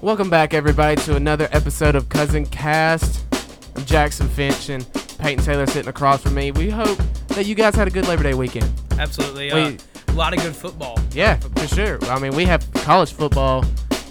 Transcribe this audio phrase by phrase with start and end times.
[0.00, 3.24] Welcome back, everybody, to another episode of Cousin Cast.
[3.74, 4.86] I'm Jackson Finch and
[5.18, 6.52] Peyton Taylor sitting across from me.
[6.52, 8.70] We hope that you guys had a good Labor Day weekend.
[8.92, 9.50] Absolutely.
[9.50, 9.72] Uh,
[10.06, 11.00] a lot of good football.
[11.10, 11.98] Yeah, for sure.
[12.04, 13.64] I mean, we have college football.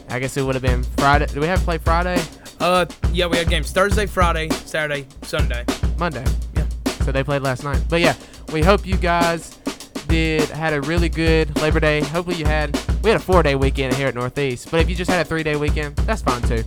[0.09, 1.27] I guess it would have been Friday.
[1.27, 2.21] Do we have to play Friday?
[2.59, 5.63] Uh, yeah, we had games Thursday, Friday, Saturday, Sunday.
[5.97, 6.25] Monday.
[6.53, 6.65] Yeah.
[7.05, 7.81] So they played last night.
[7.87, 8.15] But yeah,
[8.51, 9.51] we hope you guys
[10.09, 12.01] did had a really good Labor Day.
[12.01, 14.69] Hopefully you had we had a four day weekend here at Northeast.
[14.71, 16.63] But if you just had a three day weekend, that's fine too.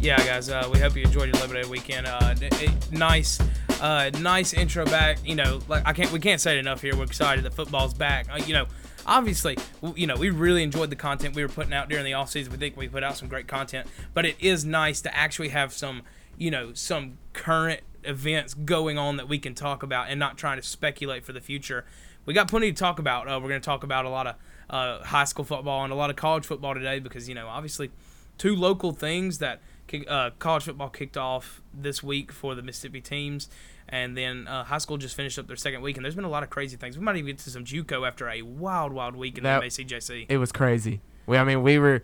[0.00, 0.48] Yeah, guys.
[0.48, 2.06] Uh, we hope you enjoyed your Labor Day weekend.
[2.06, 3.40] Uh, it, it- nice,
[3.80, 5.18] uh, nice intro back.
[5.24, 6.96] You know, like I can't, we can't say it enough here.
[6.96, 8.28] We're excited that football's back.
[8.32, 8.66] Uh, you know,
[9.06, 9.58] obviously,
[9.96, 12.52] you know, we really enjoyed the content we were putting out during the off season.
[12.52, 15.72] We think we put out some great content, but it is nice to actually have
[15.72, 16.02] some,
[16.36, 20.58] you know, some current events going on that we can talk about and not trying
[20.60, 21.84] to speculate for the future.
[22.24, 23.26] We got plenty to talk about.
[23.26, 24.36] Uh, we're going to talk about a lot of
[24.70, 27.90] uh, high school football and a lot of college football today because you know, obviously
[28.36, 29.60] two local things that
[30.06, 33.48] uh, college football kicked off this week for the Mississippi teams,
[33.88, 36.28] and then uh, high school just finished up their second week, and there's been a
[36.30, 36.98] lot of crazy things.
[36.98, 39.66] We might even get to some JUCO after a wild, wild week in That- the
[39.66, 40.26] MACJC.
[40.28, 41.00] It was crazy.
[41.26, 42.02] We I mean we were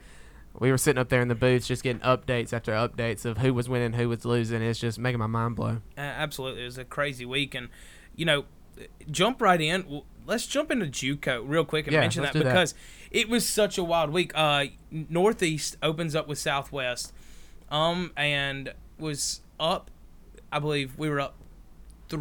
[0.58, 3.52] we were sitting up there in the booths just getting updates after updates of who
[3.52, 4.62] was winning, who was losing.
[4.62, 5.80] It's just making my mind blow.
[5.96, 7.68] Uh, absolutely, it was a crazy week, and
[8.16, 8.44] you know,
[9.10, 10.02] jump right in.
[10.26, 12.44] Let's jump into JUCO real quick and Yeah, mention that do that.
[12.44, 12.74] because
[13.10, 14.32] it was such a wild week.
[14.34, 17.12] Uh, Northeast opens up with Southwest,
[17.70, 19.90] um, and was up.
[20.50, 21.34] I believe we were up
[22.08, 22.20] th-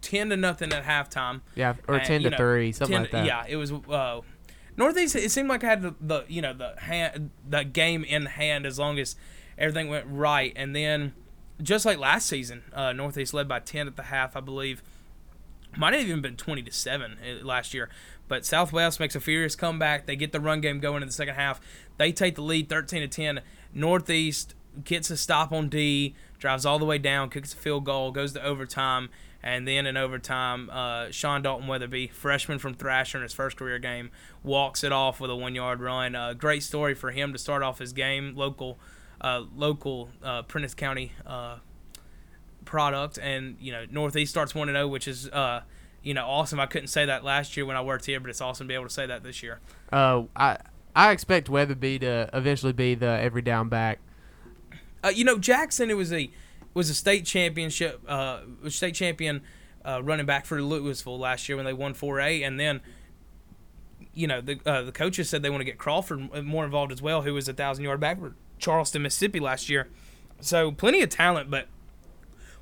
[0.00, 1.40] ten to nothing at halftime.
[1.54, 3.26] Yeah, or And, ten to know, three, something 10 like that.
[3.26, 3.72] Yeah, it was.
[3.72, 4.20] Uh,
[4.76, 5.16] Northeast.
[5.16, 8.64] It seemed like I had the, the you know the hand the game in hand
[8.66, 9.16] as long as
[9.58, 11.14] everything went right, and then
[11.62, 14.82] just like last season, uh, Northeast led by ten at the half, I believe.
[15.76, 17.88] Might have even been twenty to seven uh, last year,
[18.28, 20.06] but Southwest makes a furious comeback.
[20.06, 21.60] They get the run game going in the second half.
[21.96, 23.40] They take the lead, thirteen to ten.
[23.72, 24.54] Northeast
[24.84, 28.32] gets a stop on D, drives all the way down, kicks a field goal, goes
[28.32, 29.10] to overtime,
[29.42, 33.78] and then in overtime, uh, Sean Dalton Weatherby, freshman from Thrasher in his first career
[33.78, 34.10] game,
[34.42, 36.14] walks it off with a one-yard run.
[36.14, 38.34] Uh, great story for him to start off his game.
[38.36, 38.78] Local,
[39.20, 41.58] uh, local uh, Prentiss County uh,
[42.70, 45.62] product, and you know Northeast starts one and zero, which is uh,
[46.02, 46.60] you know awesome.
[46.60, 48.74] I couldn't say that last year when I worked here, but it's awesome to be
[48.74, 49.60] able to say that this year.
[49.92, 50.56] Uh, I
[50.94, 53.98] I expect Weatherby to eventually be the every down back.
[55.02, 56.30] Uh, you know, Jackson it was a
[56.72, 59.42] was a state championship uh, state champion
[59.84, 62.80] uh, running back for Louisville last year when they won 4A, and then
[64.14, 67.02] you know the uh, the coaches said they want to get Crawford more involved as
[67.02, 69.88] well, who was a thousand yard back for Charleston, Mississippi last year.
[70.40, 71.66] So plenty of talent, but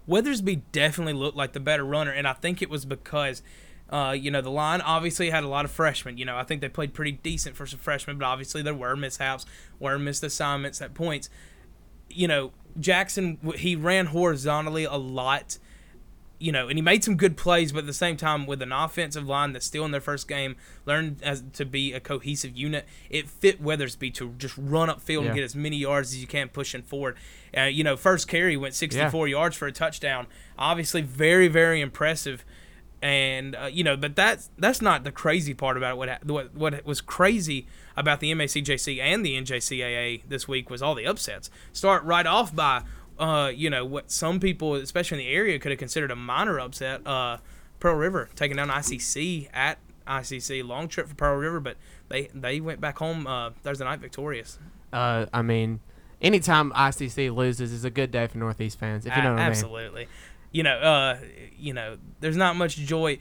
[0.08, 3.42] Weathersby definitely looked like the better runner, and I think it was because.
[3.90, 6.18] Uh, you know, the line obviously had a lot of freshmen.
[6.18, 8.94] You know, I think they played pretty decent for some freshmen, but obviously there were
[8.94, 9.46] mishaps,
[9.80, 11.30] were missed assignments at points
[12.08, 15.58] you know, Jackson he ran horizontally a lot,
[16.40, 18.70] you know, and he made some good plays, but at the same time, with an
[18.72, 20.54] offensive line that's still in their first game,
[20.86, 22.86] learned as to be a cohesive unit.
[23.10, 25.26] It fit Weathersby to just run upfield Yeah.
[25.28, 27.16] and get as many yards as you can pushing forward.
[27.56, 30.26] Uh, you know, first carry went 64 yards for a touchdown.
[30.58, 32.44] Obviously, very very impressive.
[33.00, 35.96] And uh, you know, but that's that's not the crazy part about it.
[35.98, 37.66] What what what was crazy
[37.96, 41.48] about the MACJC and the NJCAA this week was all the upsets.
[41.72, 42.82] Start right off by,
[43.18, 46.58] uh, you know, what some people, especially in the area, could have considered a minor
[46.60, 47.06] upset.
[47.06, 47.38] Uh,
[47.80, 50.66] Pearl River taking down ICC at ICC.
[50.66, 51.76] Long trip for Pearl River, but
[52.08, 54.58] they they went back home uh, Thursday night victorious.
[54.92, 55.80] Uh, I mean,
[56.20, 59.06] anytime ICC loses is a good day for Northeast fans.
[59.06, 59.50] If you know what I mean.
[59.50, 60.08] absolutely.
[60.50, 61.18] You know, uh,
[61.58, 63.18] you know, there's not much joy.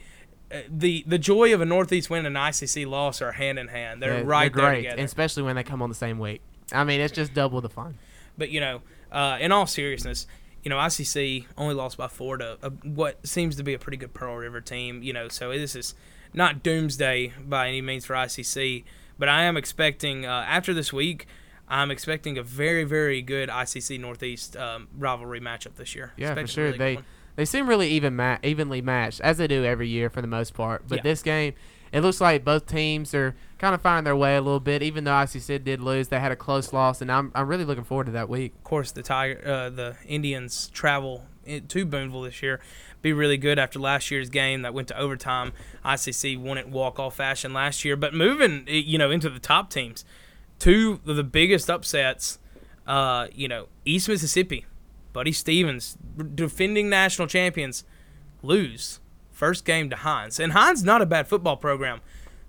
[0.50, 3.68] Uh, the the joy of a Northeast win and an ICC loss are hand in
[3.68, 4.02] hand.
[4.02, 5.02] They're right they're there great, together.
[5.02, 6.40] especially when they come on the same week.
[6.72, 7.98] I mean, it's just double the fun.
[8.36, 10.26] But you know, uh, in all seriousness,
[10.62, 13.96] you know, ICC only lost by four to a, what seems to be a pretty
[13.96, 15.02] good Pearl River team.
[15.02, 15.94] You know, so this is
[16.34, 18.84] not doomsday by any means for ICC.
[19.18, 21.26] But I am expecting uh, after this week,
[21.68, 26.12] I'm expecting a very very good ICC Northeast um, rivalry matchup this year.
[26.16, 26.64] Yeah, for sure.
[26.66, 26.98] really they
[27.36, 30.54] they seem really even ma- evenly matched as they do every year for the most
[30.54, 30.86] part.
[30.88, 31.02] But Yeah.
[31.02, 31.54] this game,
[31.92, 34.82] it looks like both teams are kind of finding their way a little bit.
[34.82, 37.84] Even though ICC did lose, they had a close loss, and I'm I'm really looking
[37.84, 38.54] forward to that week.
[38.54, 42.60] of course, the Tiger, uh, the Indians travel to Boonville this year.
[43.00, 45.52] Be really good after last year's game that went to overtime.
[45.84, 49.70] ICC won it walk off fashion last year, but moving, you know, into the top
[49.70, 50.04] teams,
[50.58, 52.38] two of the biggest upsets.
[52.86, 54.64] Uh, you know, East Mississippi,
[55.12, 55.98] Buddy Stephens,
[56.34, 57.84] defending national champions,
[58.42, 58.98] lose
[59.38, 62.00] first game to Hinds, and Hinds not a bad football program,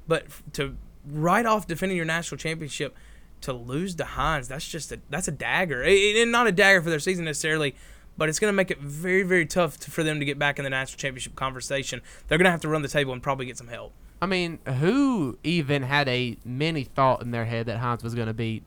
[0.07, 0.75] but to
[1.05, 2.97] right off defending your national championship
[3.41, 5.83] to lose to Hinds, that's just a that's a dagger.
[5.83, 7.75] It- not a dagger for their season necessarily,
[8.17, 10.57] but it's going to make it very very tough to, for them to get back
[10.57, 12.01] in the national championship conversation.
[12.27, 13.93] They're going to have to run the table and probably get some help.
[14.21, 18.27] I mean, who even had a mini thought in their head that Hinds was going
[18.27, 18.63] to beat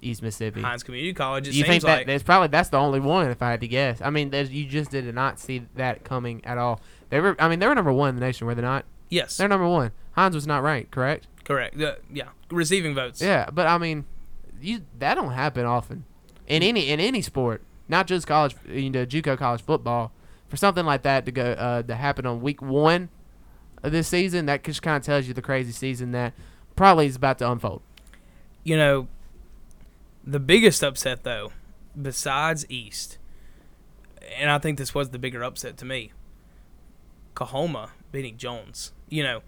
[0.00, 0.60] East Mississippi?
[0.60, 1.48] Hinds Community College.
[1.48, 3.60] It you seems think that like there's probably that's the only one if I had
[3.60, 4.00] to guess.
[4.00, 6.80] I mean, there's, you just did not see that coming at all.
[7.10, 8.84] They were, I mean, they were number one in the nation, were they not?
[9.10, 9.92] yes, They're number one.
[10.12, 11.26] Hinds was not ranked, correct?
[11.44, 11.80] correct.
[11.80, 13.22] Uh, yeah, receiving votes.
[13.22, 14.04] Yeah, but I mean,
[14.60, 16.04] you that don't happen often
[16.46, 20.12] in any in any sport, not just college, you know, JUCO college football.
[20.48, 23.10] For something like that to go uh, to happen on week one
[23.82, 26.32] of this season, that just kind of tells you the crazy season that
[26.74, 27.82] probably is about to unfold.
[28.64, 29.08] You know,
[30.28, 31.52] the biggest upset though,
[32.00, 33.16] besides East,
[34.36, 36.12] and I think this was the bigger upset to me.
[37.34, 38.92] Coahoma beating Jones.
[39.08, 39.42] You know,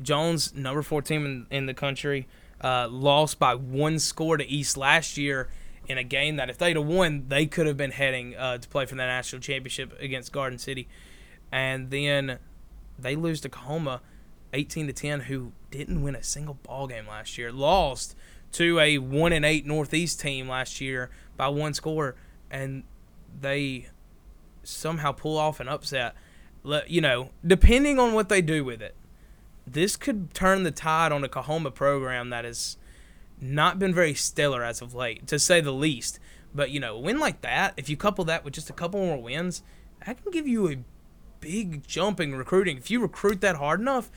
[0.00, 2.28] Jones, number four team in, in the country,
[2.62, 5.48] uh, lost by one score to East last year
[5.88, 8.68] in a game that if they'd have won, they could have been heading uh, to
[8.68, 10.86] play for the national championship against Garden City,
[11.50, 12.38] and then
[12.96, 14.00] they lose to Coahoma,
[14.52, 18.14] eighteen to ten, who didn't win a single ball game last year, lost
[18.52, 22.16] to a one and eight Northeast team last year by one score,
[22.50, 22.84] and
[23.40, 23.88] they
[24.62, 26.14] somehow pull off an upset.
[26.86, 28.94] You know, depending on what they do with it,
[29.66, 32.76] this could turn the tide on a Coahoma program that has
[33.40, 36.18] not been very stellar as of late, to say the least.
[36.54, 39.00] But you know, a win like that, if you couple that with just a couple
[39.00, 39.62] more wins,
[40.04, 40.76] that can give you a
[41.40, 42.76] big jump in recruiting.
[42.76, 44.10] If you recruit that hard enough,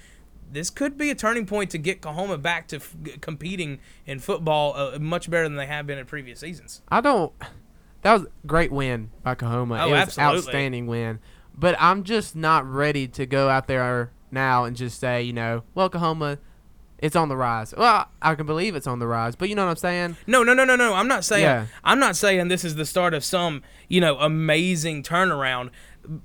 [0.54, 4.76] this could be a turning point to get Coahoma back to f- competing in football
[4.76, 6.82] uh, much better than they have been in previous seasons.
[6.90, 7.34] I don't.
[8.04, 9.82] That was a great win by Coahoma.
[9.82, 10.38] Oh, it was absolutely.
[10.38, 11.20] outstanding win.
[11.58, 15.64] But I'm just not ready to go out there now and just say, you know,
[15.76, 16.40] well, Coahoma,
[16.98, 17.74] it's on the rise.
[17.78, 20.18] Well, I can believe it's on the rise, but you know what I'm saying?
[20.26, 20.94] No, no, no, no, no.
[20.94, 21.66] I'm not saying Yeah.
[21.84, 25.70] I'm not saying this is the start of some, you know, amazing turnaround,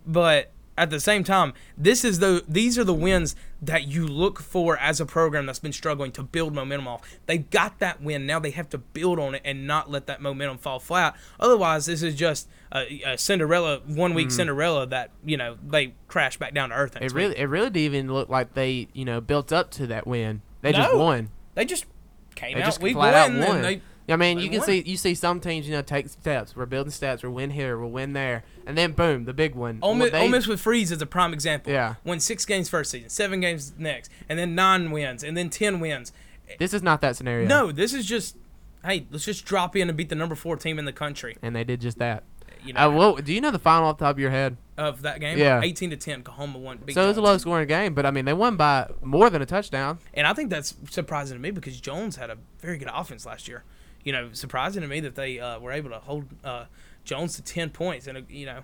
[0.07, 4.39] but at the same time, this is the these are the wins that you look
[4.41, 7.03] for as a program that's been struggling to build momentum off.
[7.27, 8.27] They got that win.
[8.27, 11.17] Now they have to build on it and not let that momentum fall flat.
[11.41, 16.37] Otherwise, this is just a, a Cinderella one week Cinderella that, you know, they crash
[16.37, 16.95] back down to earth.
[16.95, 17.03] Mm.
[17.03, 17.15] It week.
[17.15, 20.43] really, it really didn't even look like they, you know, built up to that win.
[20.63, 21.31] They just won.
[21.55, 21.87] They just
[22.35, 23.63] came They out just week flat one out and won.
[23.63, 26.57] they I mean, they you can see you see some teams, you know, take steps.
[26.57, 27.23] We're building steps.
[27.23, 27.79] We're win here.
[27.79, 29.79] We'll win there, and then boom, the big one.
[29.83, 31.73] Ole Well, Miss, they- Ole Miss with Freeze is a prime example.
[31.73, 31.95] Yeah.
[32.05, 35.79] Won six games first season, seven games next, and then nine wins, and then ten
[35.81, 36.13] wins.
[36.59, 37.47] This is not that scenario.
[37.47, 38.37] No, this is just,
[38.85, 41.37] hey, let's just drop in and beat the number four team in the country.
[41.43, 42.25] and they did just that.
[42.65, 44.57] You Uh, know, well, do you know the final off the top of your head?
[44.79, 45.37] of that game.
[45.39, 45.61] Yeah.
[45.63, 46.79] eighteen to ten, Coahoma won.
[46.79, 49.29] Big So it was a low scoring game, but I mean they won by more
[49.29, 49.99] than a touchdown.
[50.15, 53.49] and I think that's surprising to me because Jones had a very good offense last
[53.49, 53.65] year.
[54.05, 56.67] You know, surprising to me that they uh, were able to hold uh,
[57.05, 58.63] Jones to ten points, and you know,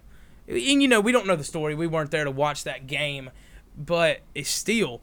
[0.48, 1.74] and you know we don't know the story.
[1.74, 3.30] We weren't there to watch that game,
[3.76, 5.00] but it's still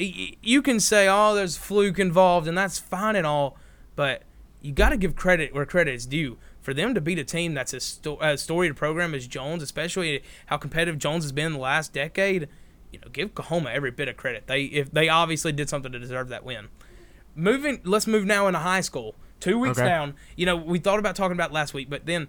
[0.00, 3.56] you can say, oh, there's fluke involved, and that's fine and all,
[3.96, 4.22] but
[4.60, 6.38] you got to give credit where credit is due.
[6.60, 9.62] For them to beat a team that's as sto- as storied a program as Jones,
[9.62, 12.48] especially how competitive Jones has been in the last decade,
[12.92, 14.46] you know, give Coahoma every bit of credit.
[14.46, 16.68] They if they obviously did something to deserve that win.
[17.34, 19.14] Moving, let's move now into high school.
[19.40, 19.88] Two weeks Okay.
[19.88, 20.14] down.
[20.36, 22.28] You know, we thought about talking about last week, but then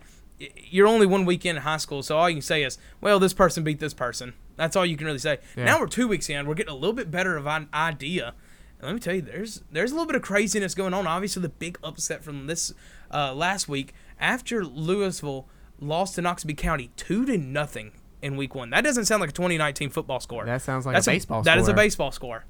[0.70, 3.34] you're only one weekend in high school, so all you can say is, well, this
[3.34, 4.34] person beat this person.
[4.56, 5.40] That's all you can really say.
[5.56, 5.66] Yeah.
[5.66, 6.48] Now we're two weeks in.
[6.48, 8.34] We're getting a little bit better of an idea.
[8.80, 11.06] And let me tell you, there's there's a little bit of craziness going on.
[11.06, 12.74] Obviously, the big upset from this
[13.14, 15.48] uh, last week after Louisville
[15.80, 17.92] lost to Noxubee County two to nothing
[18.22, 18.70] in week one.
[18.72, 20.46] That doesn't sound like a 2019 football score.
[20.46, 21.44] That sounds like That's a baseball.
[21.44, 22.46] That is a baseball score.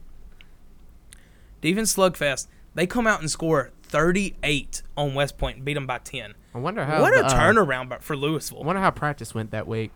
[1.62, 2.48] Defense slugfest.
[2.74, 6.34] They come out and score 38 on West Point and beat them by 10.
[6.56, 7.02] I wonder how.
[7.02, 8.62] what a the, uh, turnaround for Louisville.
[8.64, 9.92] I wonder how practice went that week.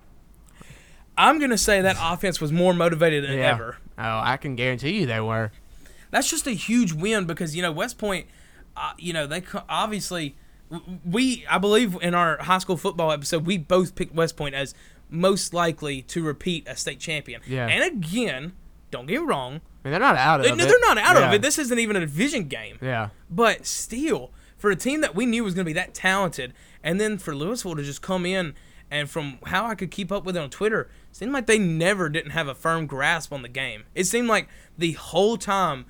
[1.18, 3.52] I'm gonna say that offense was more motivated than Yeah.
[3.54, 3.78] ever.
[3.98, 5.52] Oh, I can guarantee you they were.
[6.12, 8.28] That's just a huge win because you know West Point,
[8.75, 10.36] uh, you know they obviously
[11.06, 14.74] we I believe in our high school football episode we both picked West Point as
[15.10, 17.40] most likely to repeat a state champion.
[17.48, 17.68] Yeah.
[17.68, 18.52] And again,
[18.96, 20.58] don't get me wrong, I mean, they're not out of it.
[20.58, 21.28] they're not out Yeah.
[21.28, 21.42] of it.
[21.42, 22.78] This isn't even a division game.
[22.82, 23.10] yeah.
[23.30, 27.00] But still, for a team that we knew was going to be that talented, and
[27.00, 28.54] then for Louisville to just come in
[28.92, 32.08] and from how I could keep up with it on Twitter, seemed like they never
[32.10, 33.84] didn't have a firm grasp on the game.
[33.96, 34.48] It seemed like
[34.78, 35.86] the whole time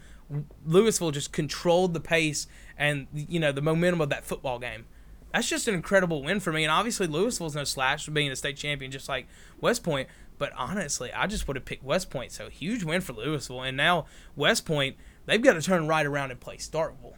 [0.65, 2.47] Louisville just controlled the pace
[2.77, 4.85] and you know the momentum of that football game.
[5.33, 8.35] That's just an incredible win for me, and obviously Louisville's no slouch for being a
[8.37, 9.27] state champion, just like
[9.59, 10.07] West Point.
[10.37, 12.31] But honestly, I just would have picked West Point.
[12.31, 16.31] So huge win for Louisville, and now West Point they've got to turn right around
[16.31, 17.13] and play Starkville.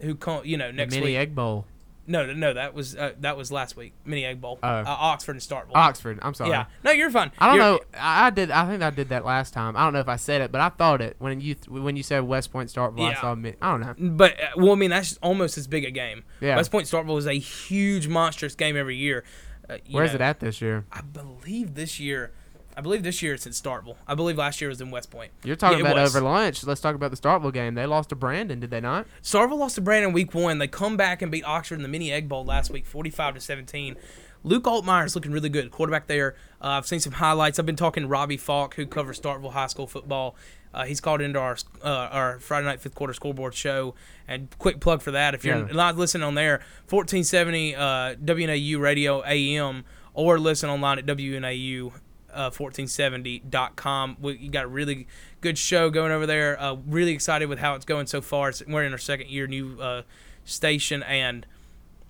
[0.00, 1.16] who come, you know, The next mini week.
[1.16, 1.64] Egg Bowl.
[2.10, 3.92] No, no, no, that was uh, that was last week.
[4.06, 4.66] Mini Egg Bowl, Oh.
[4.66, 5.72] uh, Oxford and Starkville.
[5.74, 6.18] Oxford.
[6.22, 6.50] I'm sorry.
[6.50, 7.30] yeah, no, you're fine.
[7.38, 7.80] I don't You're- know.
[7.98, 8.50] I did.
[8.50, 9.76] I think I did that last time.
[9.76, 12.02] I don't know if I said it, but I thought it when you when you
[12.02, 13.10] said West Point Starkville.
[13.14, 13.56] I saw mid.
[13.60, 14.10] I don't know.
[14.16, 16.24] But uh, well, I mean, that's almost as big a game.
[16.40, 16.56] Yeah.
[16.56, 19.24] West Point Starkville is a huge, monstrous game every year.
[19.68, 20.86] Uh, Where's know, it at this year?
[20.90, 22.32] I believe this year.
[22.78, 23.96] I believe this year it's in Starkville.
[24.06, 25.32] I believe last year was in West Point.
[25.42, 26.14] You're talking Yeah, about was.
[26.14, 26.62] over lunch.
[26.64, 27.74] Let's talk about the Starkville game.
[27.74, 29.06] They lost to Brandon, did they not?
[29.20, 30.58] Starkville lost to Brandon week one.
[30.58, 33.40] They come back and beat Oxford in the mini egg bowl last week, 45 to
[33.40, 33.96] 17.
[34.44, 36.36] Luke Altmyer is looking really good, quarterback there.
[36.62, 37.58] Uh, I've seen some highlights.
[37.58, 40.36] I've been talking to Robbie Falk, who covers Starkville High School football.
[40.72, 43.96] Uh, he's called into our uh, our Friday night fifth quarter scoreboard show.
[44.28, 45.72] And quick plug for that if you're Yeah.
[45.72, 47.80] not listening on there, 1470 uh,
[48.24, 51.92] WNAU Radio AM, or listen online at WNAU
[52.32, 54.16] uh, 1470.com.
[54.20, 55.06] We you got a really
[55.40, 56.60] good show going over there.
[56.60, 58.50] Uh, really excited with how it's going so far.
[58.50, 60.02] It's, we're in our second year, new uh,
[60.44, 61.46] station, and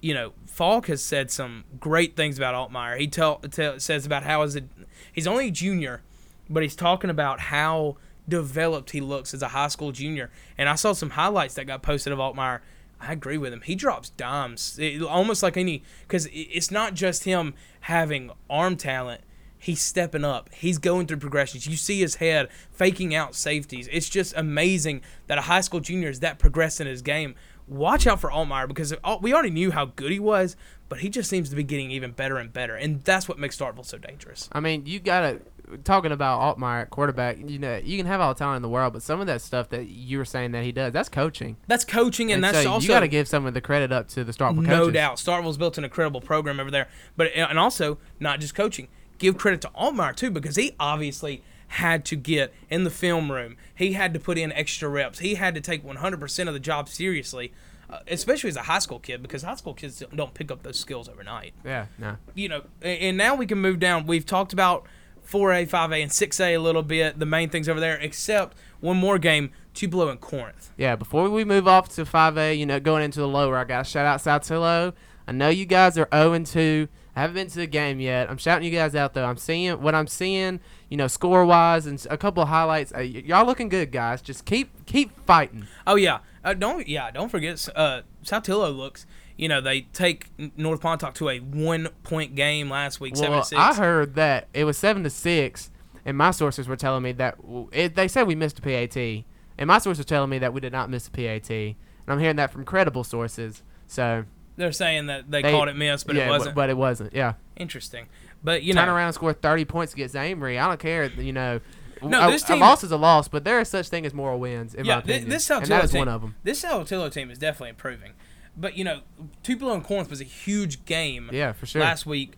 [0.01, 2.99] you know, Falk has said some great things about Altmyer.
[2.99, 4.65] He tell, tell says about how is it.
[5.13, 6.03] He's only a junior,
[6.49, 7.97] but he's talking about how
[8.29, 10.31] developed he looks as a high school junior.
[10.57, 12.61] And I saw some highlights that got posted of Altmyer.
[13.01, 13.63] I agree with him.
[13.63, 19.23] He drops dimes, It- almost like any, because it's not just him having arm talent.
[19.59, 20.51] He's stepping up.
[20.53, 21.67] He's going through progressions.
[21.67, 23.89] You see his head faking out safeties.
[23.91, 27.35] It's just amazing that a high school junior is that progressed in his game.
[27.67, 30.57] Watch out for Altmyer because we already knew how good he was,
[30.89, 33.59] but he just seems to be getting even better and better, and that's what makes
[33.59, 34.49] Starkville so dangerous.
[34.53, 35.41] I mean, you gotta
[35.85, 37.39] talking about Altmyer at quarterback.
[37.39, 39.43] You know, you can have all the talent in the world, but some of that
[39.43, 41.57] stuff that you were saying that he does, that's coaching.
[41.67, 44.09] That's coaching, and, that's so also you got to give some of the credit up
[44.09, 44.95] to the Starkville no coaches.
[44.95, 45.17] doubt.
[45.17, 48.89] Starkville's built an incredible program over there, but and also not just coaching.
[49.19, 53.57] Give credit to Altmyer too because he obviously had to get in the film room.
[53.75, 55.19] He had to put in extra reps.
[55.19, 57.53] He had to take 100% of the job seriously,
[57.91, 60.79] uh, especially as a high school kid because high school kids don't- pick up those
[60.79, 61.53] skills overnight.
[61.65, 62.17] Yeah, no.
[62.35, 64.07] You know, and now we can move down.
[64.07, 64.87] We've talked about
[65.27, 69.19] 4A, 5A, and 6A a little bit, the main things over there, except one more
[69.19, 70.73] game, Tupelo and Corinth.
[70.79, 73.85] Yeah, before we move off to 5A, you know, going into the lower, I got
[73.85, 74.95] to shout out Saltillo.
[75.27, 76.89] I know you guys are 0 2.
[77.19, 78.31] I haven't been to the game yet.
[78.31, 79.25] I'm shouting you guys out though.
[79.25, 82.93] I'm seeing what I'm seeing, you know, score wise and a couple of highlights.
[82.93, 84.23] Uh, y- y'all looking good, guys.
[84.23, 85.67] Just keep keep fighting.
[85.85, 87.69] Oh yeah, uh, don't yeah, don't forget.
[87.75, 89.05] Uh, Saltillo looks.
[89.37, 93.41] You know they take North Pontoc to a one point game last week, seven Well,
[93.41, 93.61] to six.
[93.61, 95.73] I heard that it was seven to six,
[96.05, 97.37] and my sources were telling me that
[97.73, 100.61] it, they said we missed a PAT, and my sources were telling me that we
[100.61, 101.75] did not miss a PAT, and
[102.07, 103.65] I'm hearing that from credible sources.
[103.89, 104.25] So
[104.59, 106.55] They're saying that they, They- called it miss, but yeah, it wasn't.
[106.55, 107.15] but it wasn't.
[107.15, 107.35] Yeah.
[107.57, 108.07] Interesting.
[108.45, 110.59] But you know, turn around and score 30 points against Amory.
[110.59, 111.07] I don't care.
[111.07, 111.61] You know,
[112.03, 114.13] No, a, this a team- loss is a loss, but there is such thing as
[114.13, 114.75] moral wins.
[114.75, 115.29] In yeah, my opinion.
[115.31, 116.35] this South and that is team, one of them.
[116.45, 118.13] This Saltillo team is definitely improving.
[118.57, 119.01] But you know,
[119.43, 121.31] Tupelo and Corinth was a huge game.
[121.33, 121.81] Yeah, for sure.
[121.81, 122.35] last week.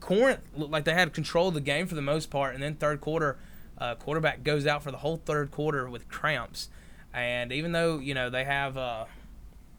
[0.00, 2.74] Corinth looked like they had control of the game for the most part, and then
[2.76, 3.36] third quarter,
[3.78, 6.68] uh, quarterback goes out for the whole third quarter with cramps.
[7.12, 9.06] And even though you know they have, uh,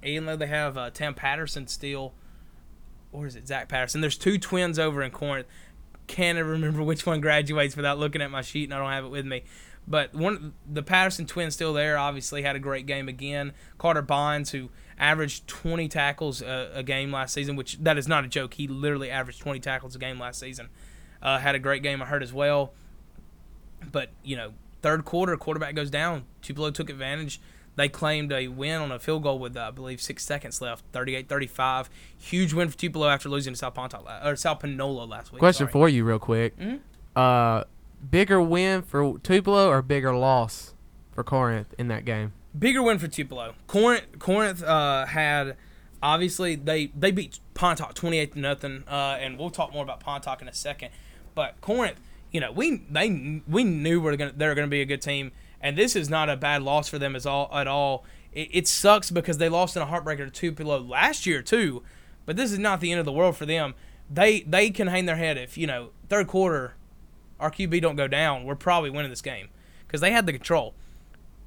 [0.03, 2.13] even though they have uh, Tam Patterson still,
[3.12, 4.01] or is it Zach Patterson?
[4.01, 5.48] There's two twins over in Corinth.
[6.08, 9.10] Can't remember which one graduates without looking at my sheet, and I don't have it
[9.10, 9.44] with me.
[9.88, 11.98] But one, the Patterson twins still there.
[11.98, 13.53] Obviously, had a great game again.
[13.77, 18.24] Carter Bonds, who averaged 20 tackles a, a game last season, which that is not
[18.24, 18.53] a joke.
[18.53, 20.70] He literally averaged 20 tackles a game last season.
[21.22, 22.01] Uh, had a great game.
[22.01, 22.74] I heard as well.
[23.91, 26.25] But you know, third quarter, quarterback goes down.
[26.41, 27.41] Tupelo took advantage.
[27.80, 30.84] They claimed a win on a field goal with, uh, I believe, six seconds left,
[30.92, 31.88] 38-35.
[32.18, 35.40] Huge win for Tupelo after losing to South Pontoc la- or South Panola last week.
[35.40, 35.72] Question sorry.
[35.72, 36.60] for you, real quick.
[36.60, 36.80] Mhm.
[37.16, 37.64] Uh,
[38.12, 40.74] bigger win for Tupelo or bigger loss
[41.14, 42.34] for Corinth in that game?
[42.58, 43.54] bigger win for Tupelo.
[43.68, 45.56] Corinth Corinth uh, had
[46.04, 50.02] obviously they they beat Pontoc twenty eight to nothing, uh, and we'll talk more about
[50.02, 50.90] Pontoc in a second.
[51.34, 55.02] But Corinth, you know, we they we knew we're gonna they're gonna be a good
[55.02, 58.06] team, and this is not a bad loss for them as all at all.
[58.32, 61.84] It, it sucks because they lost in a heartbreaker to Tupelo last year too,
[62.25, 63.74] but this is not the end of the world for them.
[64.10, 66.75] They they can hang their head if you know third quarter,
[67.39, 68.44] our QB don't go down.
[68.44, 69.50] We're probably winning this game
[69.86, 70.75] because they had the control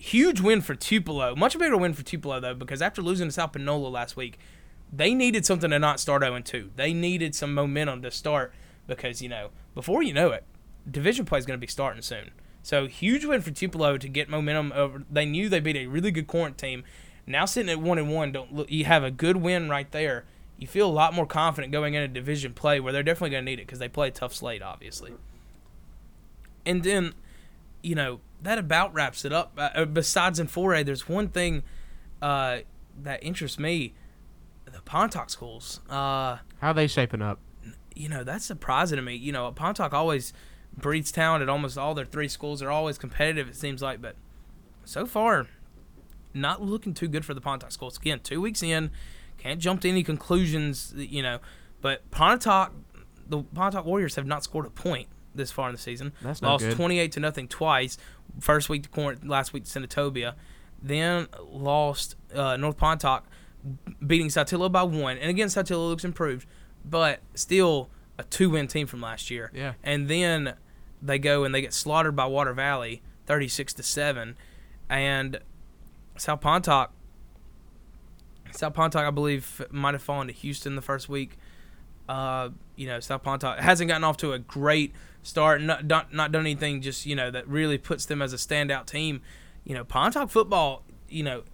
[0.03, 1.37] huge win for Tupelo.
[1.37, 4.39] Much bigger win for Tupelo though, because after losing to South Panola last week,
[4.93, 6.73] they needed something to not start 0 2.
[6.75, 8.53] They needed some momentum to start
[8.87, 10.45] because you know before you know it,
[10.91, 12.33] division play is going to be starting soon.
[12.63, 15.03] So huge win for Tupelo to get momentum over.
[15.11, 16.85] They knew they beat a really good Corinth team.
[17.27, 20.25] Now sitting at one and one, don't look, you have a good win right there.
[20.59, 23.51] You feel a lot more confident going into division play where they're definitely going to
[23.51, 25.13] need it because they play a tough slate, obviously.
[26.65, 27.15] And then,
[27.83, 29.53] you know, that about wraps it up.
[29.59, 31.65] Uh, Uh, besides in 4A, there's one thing
[32.21, 32.59] uh,
[33.03, 33.95] that interests me,
[34.65, 35.81] the Pontoc schools.
[35.91, 37.41] Uh, How are they shaping up?
[37.95, 39.15] you know, that's surprising to me.
[39.17, 40.33] You know, Pontoc always
[40.77, 42.61] breeds talent at almost all their three schools.
[42.61, 44.17] They're always competitive, it seems like, but
[44.85, 45.47] so far,
[46.35, 47.99] not looking too good for the Pontoc schools.
[47.99, 48.91] Again, two weeks in,
[49.39, 51.39] can't jump to any conclusions, you know,
[51.81, 52.73] but Pontoc,
[53.29, 56.13] the Pontoc Warriors have not scored a point this far in the season.
[56.23, 56.77] That's not Lost good.
[56.77, 57.99] 28 to nothing twice.
[58.41, 60.35] First week to Corinth, last week to Senatobia.
[60.83, 63.25] Then lost uh, North Pontoc,
[64.05, 65.17] beating Saltillo by one.
[65.19, 66.47] And again, Saltillo looks improved,
[66.85, 67.89] but still
[68.19, 69.51] a two win team from last year.
[69.55, 69.75] Yeah.
[69.83, 70.55] And then
[71.03, 74.37] they go and they get slaughtered by Water Valley, 36 to 7.
[74.89, 75.41] And
[76.17, 76.93] South Pontoc,
[78.53, 81.37] South Pontoc, I believe, might have fallen to Houston the first week.
[82.09, 84.93] Uh, you know, South Pontoc hasn't gotten off to a great
[85.23, 88.37] start, not, not not done anything just you know that really puts them as a
[88.37, 89.23] standout team.
[89.65, 91.45] You know, Pontoc football, you know,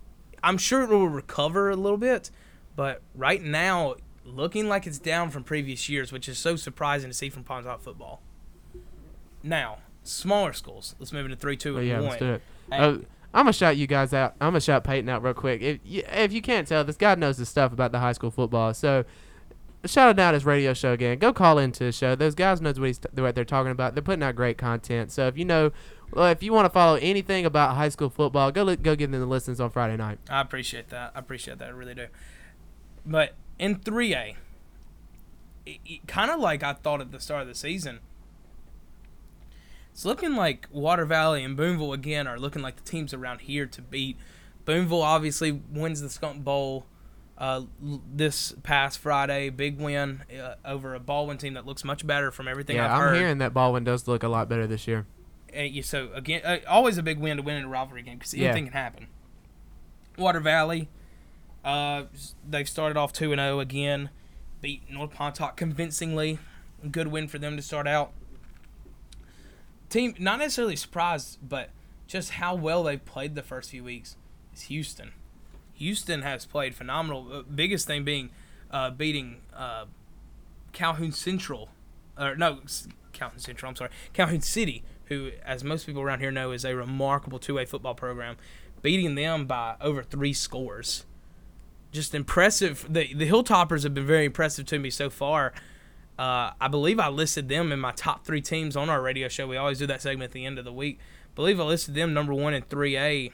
[0.43, 2.31] I'm sure it will recover a little bit,
[2.75, 7.15] but right now looking like it's down from previous years, which is so surprising to
[7.15, 8.23] see from Pontoc football.
[9.49, 10.95] Now, smaller schools.
[10.99, 12.09] Let's move into three, two, But and yeah, one.
[12.09, 12.43] let's do it.
[12.71, 12.99] Uh,
[13.35, 14.35] I'm gonna shout you guys out.
[14.41, 15.61] I'm gonna shout Peyton out real quick.
[15.61, 18.31] If you, if you can't tell, this guy knows the stuff about the high school
[18.31, 18.73] football.
[18.75, 19.05] So
[19.85, 21.19] shout out his radio show again.
[21.19, 22.15] Go call into his show.
[22.15, 23.95] Those guys knows what he's what they're talking about.
[23.95, 25.13] They're putting out great content.
[25.13, 25.73] So if you know,
[26.13, 29.11] well, if you want to follow anything about high school football, go li- go give
[29.11, 30.19] them the listens on Friday night.
[30.29, 31.13] I appreciate that.
[31.15, 31.69] I appreciate that.
[31.69, 32.07] I really do.
[33.05, 34.37] But in 3A,
[35.67, 38.01] it, it, kind of like I thought at the start of the season,
[39.99, 43.67] it's looking like Water Valley and Boonville again are looking like the teams around here
[43.67, 44.17] to beat.
[44.65, 46.87] Boonville obviously wins the Skunk Bowl
[47.37, 47.63] uh,
[48.15, 49.51] this past Friday.
[49.51, 52.93] Big win uh, over a Baldwin team that looks much better from everything yeah, I've
[52.93, 53.17] I'm heard.
[53.17, 55.05] hearing that Baldwin does look a lot better this year.
[55.53, 58.19] And you, so again, uh, always a big win to win in a rivalry game
[58.19, 58.51] because Yeah.
[58.51, 59.09] anything can happen.
[60.17, 60.89] Water Valley,
[61.65, 62.05] uh,
[62.49, 64.11] they've started off two and zero again,
[64.61, 66.39] beat North Pontoc convincingly.
[66.89, 68.13] Good win for them to start out.
[69.89, 71.71] Team not necessarily surprised, but
[72.07, 74.17] just how well they've played the first few weeks
[74.55, 75.13] is Houston.
[75.75, 77.29] Houston has played phenomenal.
[77.33, 78.31] Uh, biggest thing being
[78.71, 79.85] uh, beating uh,
[80.73, 81.71] Calhoun Central,
[82.19, 82.61] or no,
[83.13, 83.71] Calhoun Central.
[83.71, 87.65] I'm sorry, Calhoun City, who, as most people around here know, is a remarkable two-way
[87.65, 88.37] football program,
[88.83, 91.05] beating them by over three scores.
[91.93, 92.87] Just impressive.
[92.89, 95.55] The the Hilltoppers have been very impressive to me so far.
[96.19, 99.47] Uh, I believe I listed them in my top three teams on our radio show.
[99.47, 100.99] We always do that segment at the end of the week.
[101.37, 103.31] believe I listed them number one in 3A.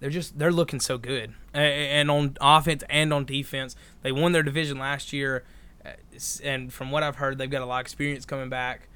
[0.00, 3.76] They're just they're looking so good, and on offense and on defense.
[4.00, 5.44] They won their division last year,
[5.84, 5.90] uh,
[6.42, 8.88] and from what I've heard, they've got a lot of experience coming back.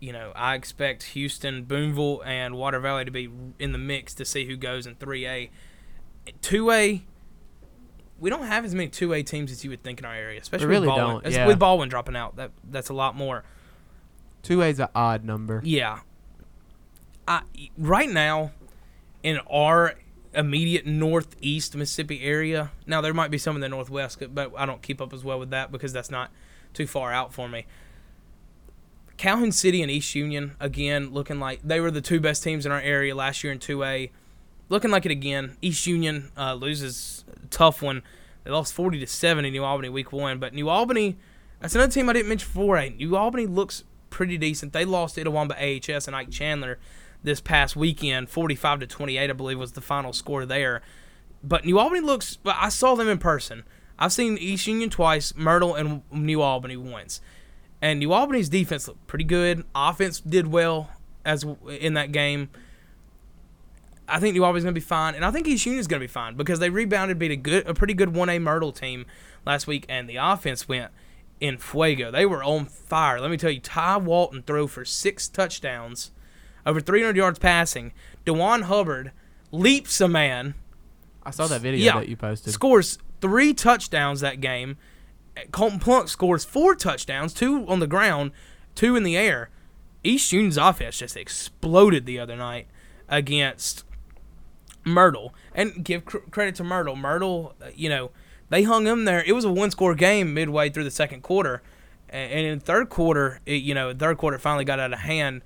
[0.00, 4.24] You know, I expect Houston, Boonville, and Water Valley to be in the mix to
[4.24, 5.50] see who goes in 3A.
[6.42, 7.02] 2A,
[8.20, 10.66] we don't have as many 2A teams as you would think in our area, especially
[10.66, 11.22] really with Baldwin.
[11.24, 11.46] don't, yeah.
[11.46, 13.42] With Baldwin dropping out, that that's a lot more.
[14.42, 15.60] Two A's an odd number.
[15.64, 16.00] Yeah.
[17.26, 17.42] I
[17.76, 18.52] right now
[19.22, 19.94] in our
[20.34, 22.70] immediate northeast Mississippi area.
[22.86, 25.38] Now there might be some in the northwest, but I don't keep up as well
[25.38, 26.30] with that because that's not
[26.72, 27.66] too far out for me.
[29.16, 32.72] Calhoun City and East Union again looking like they were the two best teams in
[32.72, 34.10] our area last year in 2A.
[34.68, 35.56] Looking like it again.
[35.60, 38.02] East Union uh, loses a tough one.
[38.44, 41.18] They lost 40 to 7 in New Albany week 1, but New Albany
[41.60, 42.78] that's another team I didn't mention before.
[42.78, 42.88] eh?
[42.88, 44.72] New Albany looks pretty decent.
[44.72, 46.78] They lost Itawamba AHS and Ike Chandler
[47.22, 50.80] this past weekend, 45 to 28, I believe was the final score there.
[51.44, 52.38] But New Albany looks.
[52.44, 53.64] I saw them in person.
[53.98, 57.20] I've seen East Union twice, Myrtle and New Albany once,
[57.82, 59.64] and New Albany's defense looked pretty good.
[59.74, 60.90] Offense did well
[61.24, 61.44] as
[61.78, 62.48] in that game.
[64.10, 66.36] I think New Albany's gonna be fine, and I think East Union's gonna be fine
[66.36, 69.06] because they rebounded, beat a good, a pretty good one A Myrtle team
[69.46, 70.90] last week, and the offense went
[71.40, 72.10] in fuego.
[72.10, 73.20] They were on fire.
[73.20, 76.10] Let me tell you, Ty Walton threw for six touchdowns,
[76.66, 77.92] over 300 yards passing.
[78.26, 79.12] Dewan Hubbard
[79.50, 80.54] leaps a man,
[81.22, 81.98] I saw that video Yeah.
[82.00, 82.52] that you posted.
[82.52, 84.76] scores three touchdowns that game.
[85.52, 88.32] Colton Plunk scores four touchdowns, two on the ground,
[88.74, 89.48] two in the air.
[90.04, 92.66] East Union's offense just exploded the other night
[93.08, 93.84] against
[94.84, 95.34] Myrtle.
[95.54, 96.96] And give cr- credit to Myrtle.
[96.96, 98.10] Myrtle, uh, you know,
[98.48, 99.22] they hung them there.
[99.24, 101.62] It was a one score game midway through the second quarter.
[102.08, 105.42] And in third quarter, it, you know, third quarter finally got out of hand.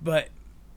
[0.00, 0.28] But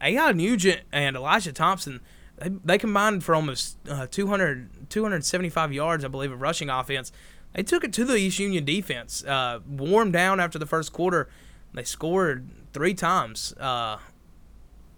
[0.01, 2.01] AI Nugent and Elijah Thompson,
[2.37, 7.11] they, they combined for almost uh, 200, 275 yards, I believe, of rushing offense.
[7.53, 11.29] They took it to the East Union defense, uh, warmed down after the first quarter.
[11.73, 13.53] They scored three times.
[13.53, 13.99] Uh,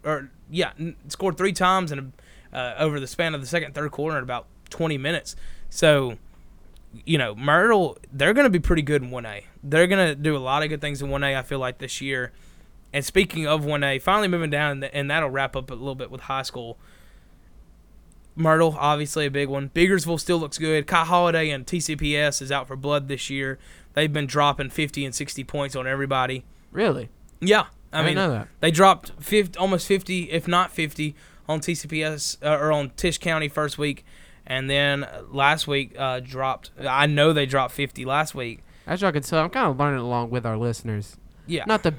[0.04, 0.72] or, yeah,
[1.08, 2.12] scored three times and
[2.52, 5.36] uh, over the span of the second, third quarter in about 20 minutes.
[5.68, 6.16] So,
[7.04, 9.44] you know, Myrtle, they're going to be pretty good in 1A.
[9.62, 12.00] They're going to do a lot of good things in 1A, I feel like, this
[12.00, 12.32] year.
[12.92, 16.22] And speaking of 1A, finally moving down, and that'll wrap up a little bit with
[16.22, 16.76] high school.
[18.34, 19.68] Myrtle, obviously a big one.
[19.70, 20.86] Biggersville still looks good.
[20.86, 23.58] Kai Holiday and TCPS is out for blood this year.
[23.92, 26.44] They've been dropping 50 and 60 points on everybody.
[26.72, 27.10] Really?
[27.40, 27.66] Yeah.
[27.92, 28.48] I, I mean, know that.
[28.60, 31.14] they dropped 50, almost 50, if not 50,
[31.48, 34.04] on TCPS uh, or on Tish County first week.
[34.46, 38.62] And then last week uh, dropped, I know they dropped 50 last week.
[38.86, 41.16] As y'all can tell, I'm kind of learning along with our listeners.
[41.46, 41.64] Yeah.
[41.66, 41.94] Not the,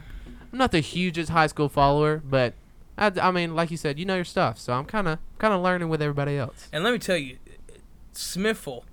[0.52, 2.54] I'm not the hugest high school follower, but
[2.98, 4.60] I, I mean, like you said, you know your stuff.
[4.60, 6.68] So I'm kind of kind of learning with everybody else.
[6.74, 7.38] And let me tell you,
[8.12, 8.86] Smithville,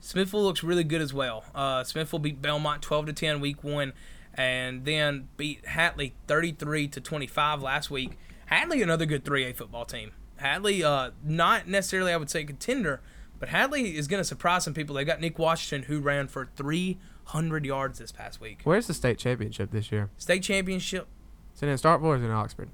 [0.00, 1.44] Smithville looks really good as well.
[1.54, 3.92] Uh, Smithville beat Belmont 12 to 10 week one,
[4.36, 8.18] and then beat Hatley 33 to 25 last week.
[8.50, 10.12] Hatley, another good 3A football team.
[10.40, 13.00] Hatley, uh, not necessarily I would say contender,
[13.38, 14.94] but Hatley is going to surprise some people.
[14.94, 18.60] They got Nick Washington who ran for 300 yards this past week.
[18.64, 20.10] Where's the state championship this year?
[20.18, 21.08] State championship.
[21.54, 22.68] Is it in Starkville or is it in Oxford?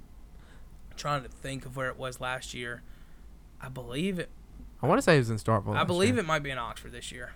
[0.95, 2.83] trying to think of where it was last year.
[3.59, 4.29] I believe it.
[4.81, 5.75] I want to say it was in Starkville.
[5.75, 7.33] I believe it might be in Oxford this year.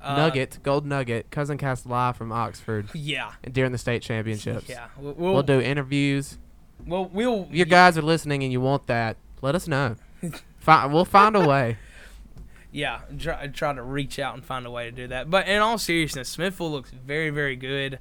[0.00, 3.32] Uh, Nugget, Gold Nugget, Cousin Cast live from Oxford Yeah.
[3.50, 4.68] during the state championships.
[4.68, 4.86] Yeah.
[4.98, 6.38] We'll, We'll we'll, do interviews.
[6.86, 9.96] well, we'll If your guys are listening and you want that, let us know.
[10.66, 11.76] We'll find a way.
[12.72, 15.30] yeah, try, try to reach out and find a way to do that.
[15.30, 18.00] But in all seriousness, Smithville looks very, very good.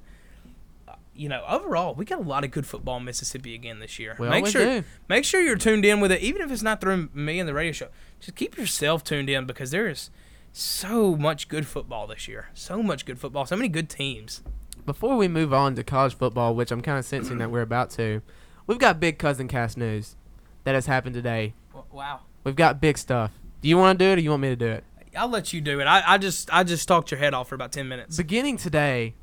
[0.87, 3.99] Uh, You know, overall, we got a lot of good football in Mississippi again this
[3.99, 4.15] year.
[4.17, 4.83] We make sure, do.
[5.07, 7.53] make sure you're tuned in with it, even if it's not through me and the
[7.53, 7.87] radio show.
[8.19, 10.09] Just keep yourself tuned in because there is
[10.55, 12.47] so much good football this year.
[12.53, 13.45] So much good football.
[13.45, 14.41] So many good teams.
[14.85, 17.89] Before we move on to college football, which I'm kind of sensing that we're about
[17.91, 18.21] to,
[18.65, 20.15] we've got big Cousin Cast news
[20.63, 21.53] that has happened today.
[21.91, 22.21] Wow.
[22.45, 23.31] We've got big stuff.
[23.61, 24.85] Do you want to do it or you want me to do it?
[25.17, 25.85] I'll let you do it.
[25.85, 28.15] I, I just I just talked your head off for about ten minutes.
[28.17, 29.15] Beginning today,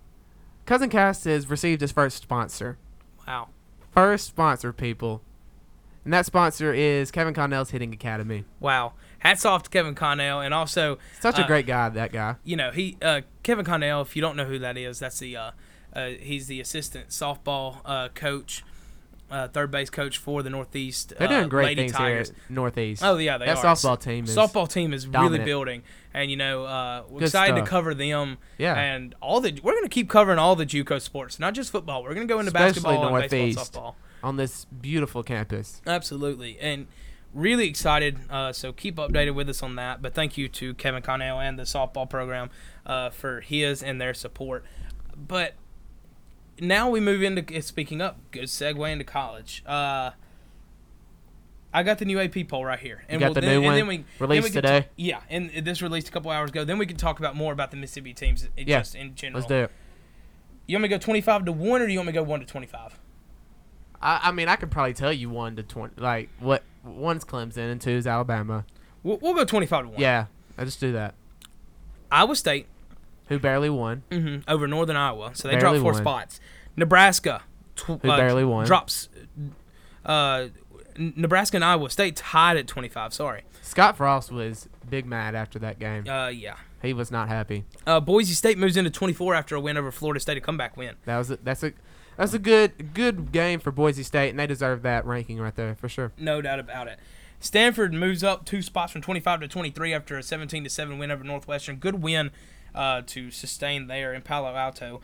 [0.66, 2.79] Cousin Cast has received his first sponsor.
[3.27, 3.49] Wow.
[3.92, 5.23] First sponsor, people.
[6.05, 8.45] And that sponsor is Kevin Connell's Hitting Academy.
[8.59, 8.95] Wow.
[9.22, 12.37] Hats off to Kevin Connell and also Such a Uh, great guy, that guy.
[12.44, 15.37] you know, he uh, Kevin Connell, if you don't know who that is, that's the
[15.37, 15.50] uh,
[15.94, 18.64] uh, he's the assistant softball uh, coach,
[19.30, 21.12] uh, third base coach for the Northeast.
[21.18, 22.28] They're uh, doing great Lady things Tigers.
[22.30, 23.02] here at Northeast.
[23.04, 23.74] Oh yeah, they that are.
[23.76, 25.82] softball team is softball team is really building,
[26.12, 28.38] and you know, uh, we're Good excited to cover them.
[28.58, 28.74] Yeah.
[28.74, 32.02] and all the we're gonna keep covering all the JUCO sports, not just football.
[32.02, 34.26] We're gonna go into Especially basketball and baseball, and softball.
[34.28, 35.80] on this beautiful campus.
[35.87, 36.87] Absolutely, and
[37.35, 38.18] really excited.
[38.31, 40.03] Uh, so keep updated with us on that.
[40.03, 42.51] But thank you to Kevin Connell and the softball program
[42.87, 44.64] uh, for his and their support.
[45.16, 45.55] But
[46.61, 48.18] now we move into speaking up.
[48.31, 49.62] Good segue into college.
[49.66, 50.11] Uh,
[51.75, 53.64] I got the new AP poll right here, and got we'll the then, new and
[53.64, 54.81] one then we, then released we today?
[54.83, 56.64] ta- yeah, and this released a couple hours ago.
[56.64, 59.40] Then we can talk about more about the Mississippi teams, Yeah, just in general.
[59.40, 59.71] Let's do it.
[60.66, 62.23] You want me to go twenty-five to one, or do you want me to go
[62.25, 62.99] one to twenty-five?
[64.03, 65.95] I, I mean, I could probably tell you one to twenty.
[65.97, 66.62] Like what?
[66.85, 68.64] One's Clemson and two's Alabama.
[69.03, 70.01] We'll, we'll go twenty-five to one.
[70.01, 70.27] Yeah,
[70.59, 71.14] I just do that.
[72.11, 72.66] Iowa State
[73.29, 74.03] Who barely won?
[74.12, 75.31] hmm over Northern Iowa.
[75.35, 76.03] So they Barely dropped four won.
[76.03, 76.40] spots.
[76.77, 77.42] Nebraska
[77.77, 78.66] tw- Who barely won.
[78.66, 79.09] drops.
[80.05, 80.49] Uh,
[80.97, 83.14] Nebraska and Iowa State tied at 25.
[83.14, 83.42] Sorry.
[83.62, 86.07] Scott Frost was big mad after that game.
[86.09, 86.57] Uh, yeah.
[86.83, 87.64] He was not happy.
[87.87, 90.97] Uh, Boise State moves into 24 after a win over Florida State, a comeback win.
[91.07, 91.73] That was a, that's a
[92.16, 95.75] that's a good good game for Boise State, and they deserve that ranking right there
[95.75, 96.12] for sure.
[96.18, 96.98] No doubt about it.
[97.40, 101.11] Stanford moves up two spots from 25 to 23 after a 17 to 7 win
[101.11, 101.77] over Northwestern.
[101.77, 102.31] Good win
[102.75, 105.01] uh, to sustain there in Palo Alto.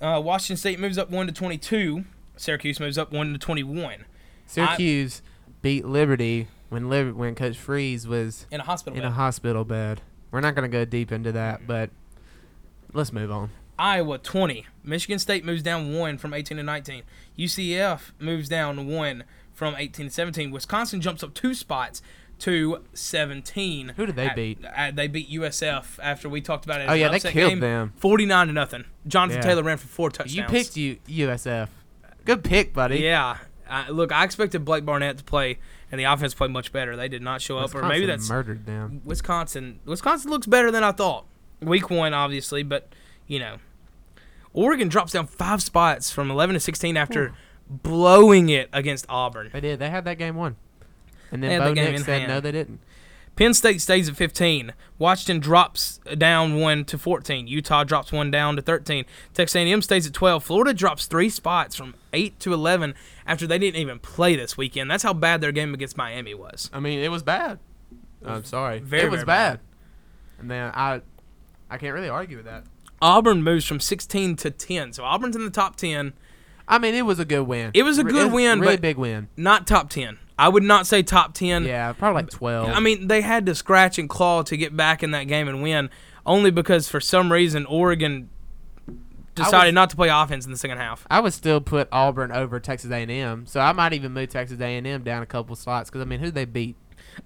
[0.00, 2.04] Uh, Washington State moves up 1 to 22.
[2.36, 4.04] Syracuse moves up 1 to 21
[4.46, 5.22] Syracuse
[5.62, 9.08] beat Liberty when Liber- when Coach Freeze was in a hospital in bed.
[9.08, 10.02] a hospital bed.
[10.30, 11.90] We're not gonna go deep into that, but
[12.92, 13.50] let's move on.
[13.80, 14.66] Iowa 20.
[14.84, 17.02] Michigan State moves down one from 18 to 19.
[17.38, 20.50] UCF moves down one from 18 to 17.
[20.50, 22.02] Wisconsin jumps up two spots
[22.40, 23.94] to 17.
[23.96, 24.58] Who did they At- beat?
[24.64, 26.88] at- they beat USF after we talked about it.
[26.88, 27.60] Oh, yeah, they killed game.
[27.60, 27.92] them.
[27.96, 28.84] 49 to nothing.
[29.06, 29.48] Jonathan Yeah.
[29.48, 30.34] Taylor ran for four touchdowns.
[30.36, 31.68] You picked you USF.
[32.24, 32.98] Good pick, buddy.
[32.98, 33.38] Yeah.
[33.68, 35.58] I, look, I expected Blake Barnett to play,
[35.92, 36.96] and the offense played much better.
[36.96, 39.00] They did not show up, or maybe Wisconsin that's murdered them.
[39.04, 39.78] Wisconsin.
[39.86, 41.26] Wisconsin looks better than I thought.
[41.62, 42.92] Week one, obviously, but
[43.28, 43.58] you know,
[44.52, 47.32] Oregon drops down five spots from 11 to 16 after
[47.68, 49.50] blowing it against Auburn.
[49.52, 49.78] They did.
[49.78, 50.56] They had that game won.
[51.30, 52.32] And then Bo Nix said hand.
[52.32, 52.80] no, they didn't.
[53.36, 54.74] Penn State stays at 15.
[54.98, 57.46] Washington drops down one to 14.
[57.46, 59.04] Utah drops one down to 13.
[59.32, 60.44] Texas A&M stays at 12.
[60.44, 62.94] Florida drops three spots from 8 to 11
[63.26, 64.90] after they didn't even play this weekend.
[64.90, 66.68] That's how bad their game against Miami was.
[66.72, 67.60] I mean, it was bad.
[68.24, 68.80] I'm sorry.
[68.80, 69.58] very, it was bad.
[69.58, 69.60] bad.
[70.40, 71.00] And then I,
[71.70, 72.64] I can't really argue with that.
[73.02, 76.12] Auburn moves from 16 to 10, so Auburn's in the top 10,
[76.68, 77.70] I mean, it was a good win.
[77.74, 79.28] It was a good win, really but- big win.
[79.36, 80.18] not top 10.
[80.38, 81.64] I would not say top 10.
[81.64, 82.70] Yeah, probably like twelve.
[82.70, 85.62] I mean, they had to scratch and claw to get back in that game and
[85.62, 85.90] win,
[86.24, 88.30] only because for some reason Oregon
[89.34, 91.06] decided was- not to play offense in the second half.
[91.10, 95.02] I would still put Auburn over Texas A&M, so I might even move Texas A&M
[95.02, 96.76] down a couple slots because I mean, who they beat?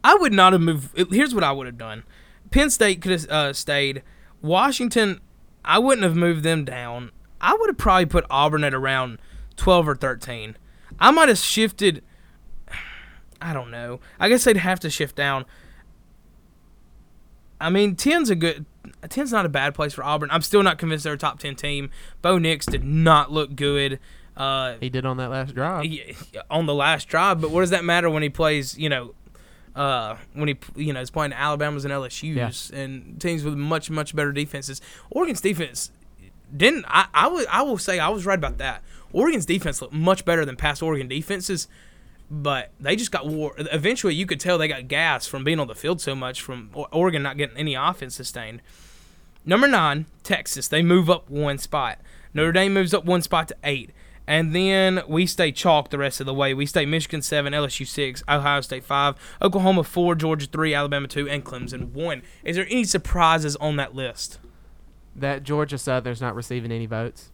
[0.02, 0.96] I would not have moved.
[1.12, 2.02] Here's what I would have done:
[2.50, 4.02] Penn State could have uh, stayed.
[4.42, 5.20] Washington,
[5.64, 7.11] I wouldn't have moved them down.
[7.40, 9.18] I would have probably put Auburn at around
[9.57, 10.57] twelve or thirteen.
[11.00, 12.03] I might have shifted.
[13.40, 14.00] I don't know.
[14.18, 15.44] I guess they'd have to shift down.
[17.61, 18.66] I mean, 10's a good.
[19.03, 20.29] 10's not a bad place for Auburn.
[20.33, 21.90] I'm still not convinced they're a top 10 team.
[22.22, 23.98] Bo Nix did not look good.
[24.37, 25.85] Uh, He did on that last drive.
[25.85, 26.14] he-
[26.50, 27.40] on the last drive.
[27.40, 28.77] But what does that matter when he plays?
[28.79, 29.14] You know,
[29.76, 34.14] uh, when he you know is playing Alabama's and LSU's and teams with much much
[34.14, 34.80] better defenses.
[35.10, 35.90] Oregon's defense
[36.54, 36.84] didn't.
[36.88, 38.82] I I would I will say I was right about that.
[39.12, 41.68] Oregon's defense looked much better than past Oregon defenses.
[42.30, 43.52] But they just got war.
[43.58, 46.70] Eventually, you could tell they got gas from being on the field so much from
[46.90, 48.62] Oregon not getting any offense sustained.
[49.44, 50.66] Number nine, Texas.
[50.66, 51.98] They move up one spot.
[52.32, 53.90] Notre Dame moves up one spot to eight.
[54.26, 56.54] And then we stay chalk the rest of the way.
[56.54, 61.28] We stay Michigan seven, LSU six, Ohio State five, Oklahoma four, Georgia three, Alabama two,
[61.28, 62.22] and Clemson one.
[62.42, 64.38] Is there any surprises on that list?
[65.14, 67.30] That Georgia Southern's not receiving any votes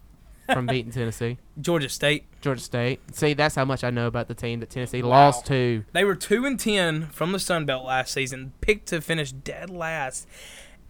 [0.53, 1.39] from beating Tennessee.
[1.61, 2.25] Georgia State.
[2.41, 3.01] Georgia State.
[3.15, 5.85] See, that's how much I know about the team that Tennessee lost to.
[5.93, 9.71] They were two and ten from the Sun Belt last season, picked to finish dead
[9.71, 10.27] last,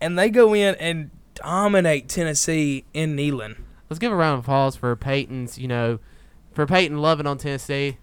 [0.01, 3.57] and they go in and dominate Tennessee in Neyland.
[3.91, 5.99] Let's give a round of applause for Peyton's, you know,
[6.55, 7.99] for Peyton loving on Tennessee.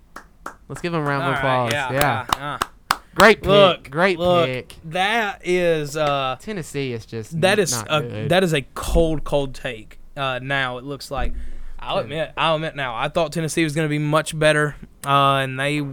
[0.68, 1.72] Let's give him a round of applause.
[1.72, 2.26] right, yeah.
[2.38, 2.60] yeah,
[2.92, 3.48] uh, Great pick.
[3.48, 4.76] Look, Great look, pick.
[4.84, 8.30] That is uh, Tennessee is just that is not a, good.
[8.30, 9.98] that is a cold, cold take.
[10.16, 11.34] Uh, now it looks like
[11.80, 12.94] I'll admit, I'll admit now.
[12.96, 15.86] I thought Tennessee was going to be much better, uh, and they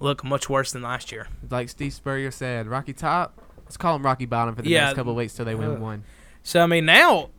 [0.00, 1.28] look much worse than last year.
[1.50, 3.40] like Steve Spurrier said, Rocky Top.
[3.64, 4.84] Let's call him Rocky Bottom for the Yeah.
[4.84, 5.78] next couple of weeks till they win Ugh.
[5.80, 6.04] one.
[6.42, 7.30] So I mean, now,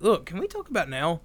[0.00, 1.20] look, can we talk about now?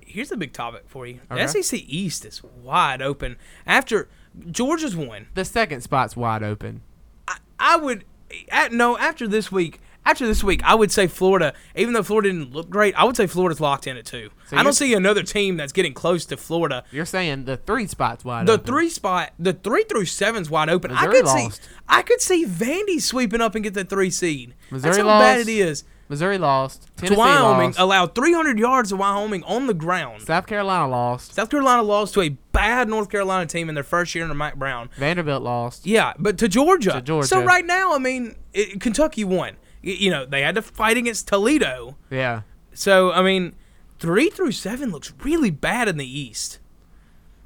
[0.00, 1.20] Here's the big topic for you.
[1.28, 1.46] The Okay.
[1.62, 4.08] SEC East is wide open after
[4.50, 5.26] Georgia's won.
[5.34, 6.80] The second spot's wide open.
[7.26, 8.04] I, I would,
[8.50, 11.52] at, no, after this week, after this week, I would say Florida.
[11.76, 14.30] Even though Florida didn't look great, I would say Florida's locked in at two.
[14.46, 16.84] So I you're- don't see another team that's getting close to Florida.
[16.90, 18.64] You're saying the three spot's wide The open.
[18.66, 20.92] three spot, the three through seven's wide open.
[20.92, 21.62] I Missouri could see.
[21.86, 24.54] I could see Vandy sweeping up and get the three seed.
[24.70, 25.48] Missouri That's how bad lost.
[25.50, 25.84] it is.
[26.08, 26.88] Missouri lost.
[26.98, 27.78] To Wyoming, lost.
[27.78, 30.22] allowed 300 yards to Wyoming on the ground.
[30.22, 31.34] South Carolina lost.
[31.34, 34.56] South Carolina lost to a bad North Carolina team in their first year under Mack
[34.56, 34.88] Brown.
[34.96, 35.86] Vanderbilt lost.
[35.86, 36.92] Yeah, but to Georgia.
[36.92, 37.28] To Georgia.
[37.28, 39.56] So right now, I mean, it, Kentucky won.
[39.84, 41.96] Y- You know, they had to fight against Toledo.
[42.10, 42.42] Yeah.
[42.72, 43.54] So I mean,
[43.98, 46.58] three through seven looks really bad in the East.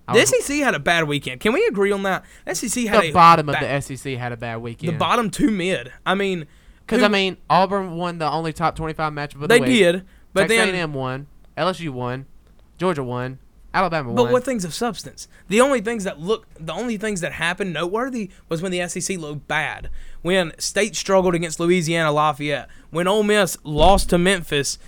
[0.08, 1.40] The was- SEC had a bad weekend.
[1.40, 2.24] Can we agree on that?
[2.44, 4.92] The SEC had the bottom of the SEC had a bad weekend.
[4.94, 5.92] the bottom two mid.
[6.04, 6.46] I mean,
[6.92, 9.68] Because I mean, Auburn won the only top twenty-five matchup of the they week.
[9.70, 11.26] did, but Texas then A&M won.
[11.56, 12.26] LSU won.
[12.78, 13.38] Georgia won.
[13.74, 14.16] Alabama won.
[14.16, 15.28] But what things of substance?
[15.48, 19.18] The only things that look, the only things that happened noteworthy was when the SEC
[19.18, 19.88] looked bad.
[20.20, 22.68] When State struggled against Louisiana Lafayette.
[22.90, 24.78] When Ole Miss lost to Memphis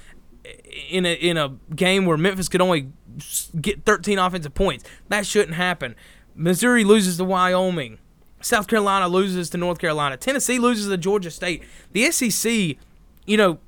[0.91, 2.91] in a in a game where Memphis could only
[3.61, 4.85] get 13 offensive points.
[5.09, 5.95] That shouldn't happen.
[6.35, 7.99] Missouri loses to Wyoming.
[8.45, 10.17] South Carolina loses to North Carolina.
[10.17, 11.63] Tennessee loses to Georgia State.
[11.93, 12.77] The SEC,
[13.25, 13.59] you know,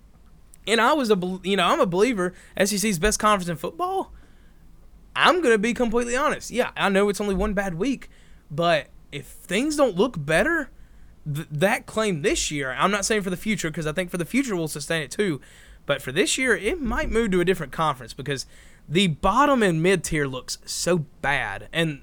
[0.66, 2.34] and I was a you know I'm a believer.
[2.62, 4.12] SEC's best conference in football.
[5.14, 6.50] I'm gonna be completely honest.
[6.50, 8.10] Yeah, I know it's only one bad week,
[8.50, 10.70] but if things don't look better,
[11.32, 14.18] th- that claim this year, I'm not saying for the future because I think for
[14.18, 15.40] the future we'll sustain it too,
[15.86, 18.44] but for this year it might move to a different conference because
[18.86, 21.68] the bottom and mid tier looks so bad.
[21.72, 22.02] And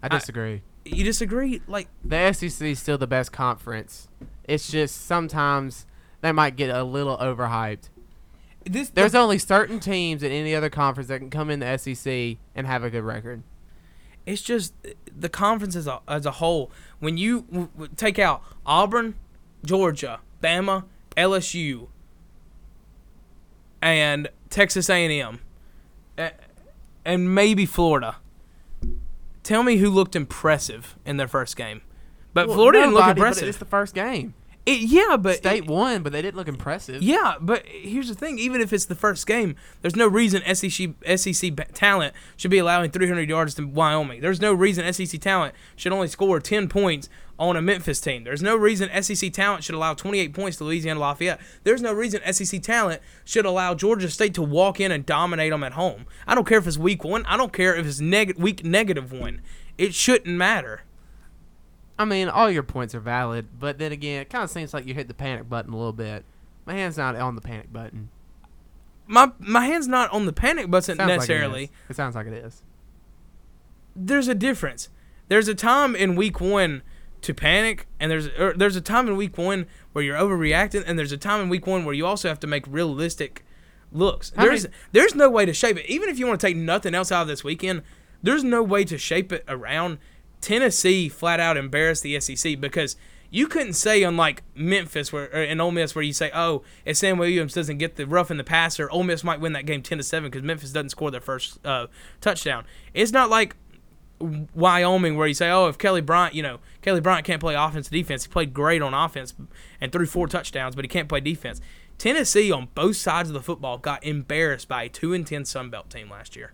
[0.00, 0.62] I disagree.
[0.96, 1.60] You disagree?
[1.66, 4.08] Like the SEC is still the best conference.
[4.44, 5.86] It's just sometimes
[6.20, 7.88] they might get a little overhyped.
[8.64, 12.38] this, There's only certain teams in any other conference that can come in the SEC
[12.54, 13.42] and have a good record.
[14.26, 14.74] it's just
[15.16, 16.70] the conference as a, as a whole.
[16.98, 19.14] When you w- w- take out Auburn,
[19.64, 20.84] Georgia, Bama,
[21.16, 21.88] LSU,
[23.80, 25.40] and Texas A&M,
[27.04, 28.16] and maybe Florida.
[29.48, 31.80] Tell me who looked impressive in their first game.
[32.34, 33.48] But Well, Florida didn't look nobody, impressive.
[33.48, 34.34] It's the first game.
[34.68, 37.02] It, yeah, but State won, but they didn't look impressive.
[37.02, 40.90] Yeah, but here's the thing: even if it's the first game, there's no reason SEC
[41.16, 44.20] SEC talent should be allowing 300 yards to Wyoming.
[44.20, 48.24] There's no reason SEC talent should only score 10 points on a Memphis team.
[48.24, 51.40] There's no reason SEC talent should allow 28 points to Louisiana Lafayette.
[51.64, 55.64] There's no reason SEC talent should allow Georgia State to walk in and dominate them
[55.64, 56.04] at home.
[56.26, 57.24] I don't care if it's week one.
[57.24, 59.40] I don't care if it's neg- week negative one.
[59.78, 60.82] It shouldn't matter.
[61.98, 64.86] I mean, all your points are valid, but then again, it kind of seems like
[64.86, 66.24] you hit the panic button a little bit.
[66.64, 68.10] My hand's not on the panic button.
[69.06, 71.62] My my hand's not on the panic button Sounds necessarily.
[71.62, 72.62] Like it, it sounds like it is.
[73.96, 74.90] there's a difference.
[75.28, 76.82] There's a time in week one
[77.22, 80.98] to panic, and there's or there's a time in week one where you're overreacting, and
[80.98, 83.44] there's a time in week one where you also have to make realistic
[83.90, 84.30] looks.
[84.30, 85.86] There's there's no way to shape it.
[85.86, 87.82] Even if you want to take nothing else out of this weekend,
[88.22, 89.98] there's no way to shape it around
[90.40, 91.08] Tennessee.
[91.08, 92.96] Flat out embarrassed the SEC because.
[93.30, 96.96] You couldn't say unlike Memphis where or in Ole Miss where you say, oh, if
[96.96, 99.82] Sam Williams doesn't get the rough in the passer, Ole Miss might win that game
[99.82, 101.88] ten to seven because Memphis doesn't score their first uh,
[102.22, 102.64] touchdown.
[102.94, 103.54] It's not like
[104.20, 107.88] Wyoming, where you say, oh, if Kelly Bryant, you know, Kelly Bryant can't play offense
[107.88, 108.24] defense.
[108.24, 109.34] He played great on offense
[109.80, 111.60] and threw four touchdowns, but he can't play defense.
[111.98, 115.70] Tennessee on both sides of the football got embarrassed by a two and ten Sun
[115.70, 116.52] Belt team last year.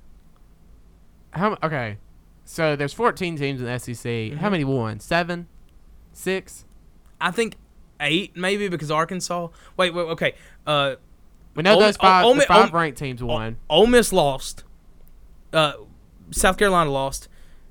[1.33, 1.99] How okay?
[2.45, 3.97] So there's 14 teams in the SEC.
[3.97, 4.37] Mm-hmm.
[4.39, 5.01] How many won?
[5.01, 5.49] Seven,
[6.13, 6.65] six.
[7.21, 7.57] I think
[8.01, 9.49] eight maybe because Arkansas.
[9.77, 10.35] Wait, wait, okay.
[10.67, 10.97] Uh,
[11.55, 12.25] We know Ole- those five.
[12.25, 13.57] Ole- five ranked teams won.
[13.71, 14.65] Ole Miss lost.
[15.53, 15.73] Uh,
[16.31, 17.29] South Carolina lost.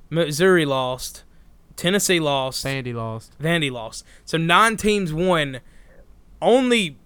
[0.10, 1.24] Missouri lost.
[1.76, 2.62] Tennessee lost.
[2.62, 3.38] Sandy lost.
[3.40, 4.06] Vandy lost.
[4.26, 5.60] So nine teams won.
[6.42, 6.98] Only,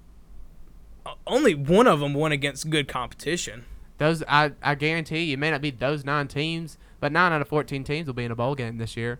[1.26, 3.66] only one of them won against good competition.
[3.98, 7.42] Those I I guarantee you, it may not be those nine teams, but nine out
[7.42, 9.20] of 14 teams will be in a bowl game this year.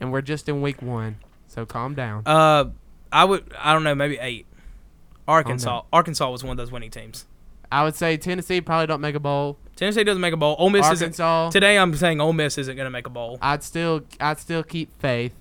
[0.00, 2.22] And we're just in week one, so calm down.
[2.26, 2.70] Uh,
[3.12, 3.52] I would.
[3.58, 3.94] I don't know.
[3.94, 4.46] Maybe eight.
[5.28, 5.82] Arkansas.
[5.92, 7.26] Arkansas was one of those winning teams.
[7.70, 9.58] I would say Tennessee probably don't make a bowl.
[9.76, 10.56] Tennessee doesn't make a bowl.
[10.58, 11.06] Ole Miss isn't.
[11.06, 13.38] Arkansas, Today I'm saying Ole Miss isn't going to make a bowl.
[13.40, 15.34] I'd still I'd still keep faith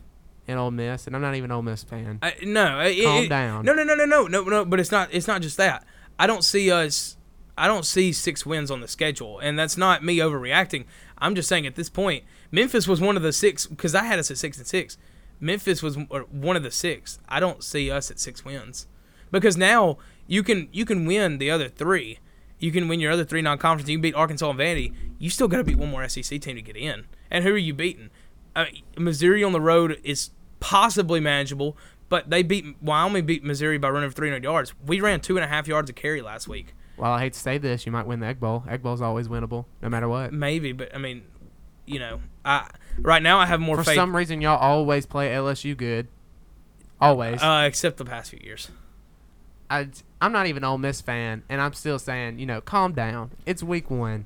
[0.47, 2.19] in Ole Miss, and I'm not even an Ole Miss fan.
[2.21, 3.65] I, no, it- Calm it- down.
[3.65, 4.65] No, no, no, no, no, no, no.
[4.65, 5.09] But it's not.
[5.11, 5.85] It's not just that.
[6.19, 7.17] I don't see us.
[7.57, 10.85] I don't see six wins on the schedule, and that's not me overreacting.
[11.17, 14.19] I'm just saying at this point, Memphis was one of the six because I had
[14.19, 14.97] us at six and six.
[15.39, 17.19] Memphis was one of the six.
[17.27, 18.87] I don't see us at six wins
[19.31, 22.19] because now you can you can win the other three.
[22.59, 23.89] You can win your other three non-conference.
[23.89, 24.93] You can beat Arkansas and Vandy.
[25.17, 27.05] You still got to beat one more SEC team to get in.
[27.31, 28.11] And who are you beating?
[28.97, 31.75] Missouri on the road is possibly manageable,
[32.07, 34.73] but they beat Wyoming beat Missouri by running for 300 yards.
[34.85, 36.75] We ran two and a half yards of carry last week.
[37.01, 38.63] Well, I hate to say this, you might win the Egg Bowl.
[38.69, 40.31] Egg Bowl's always winnable, no matter what.
[40.31, 41.23] Maybe, but I mean,
[41.87, 43.95] you know, I right now I have more For faith.
[43.95, 46.07] some reason, y'all always play LSU good.
[47.01, 47.41] Always.
[47.41, 48.69] uh, except the past few years.
[49.67, 49.87] I,
[50.21, 53.31] I'm not even an Ole Miss fan, and I'm still saying, you know, calm down.
[53.47, 54.25] It's week one.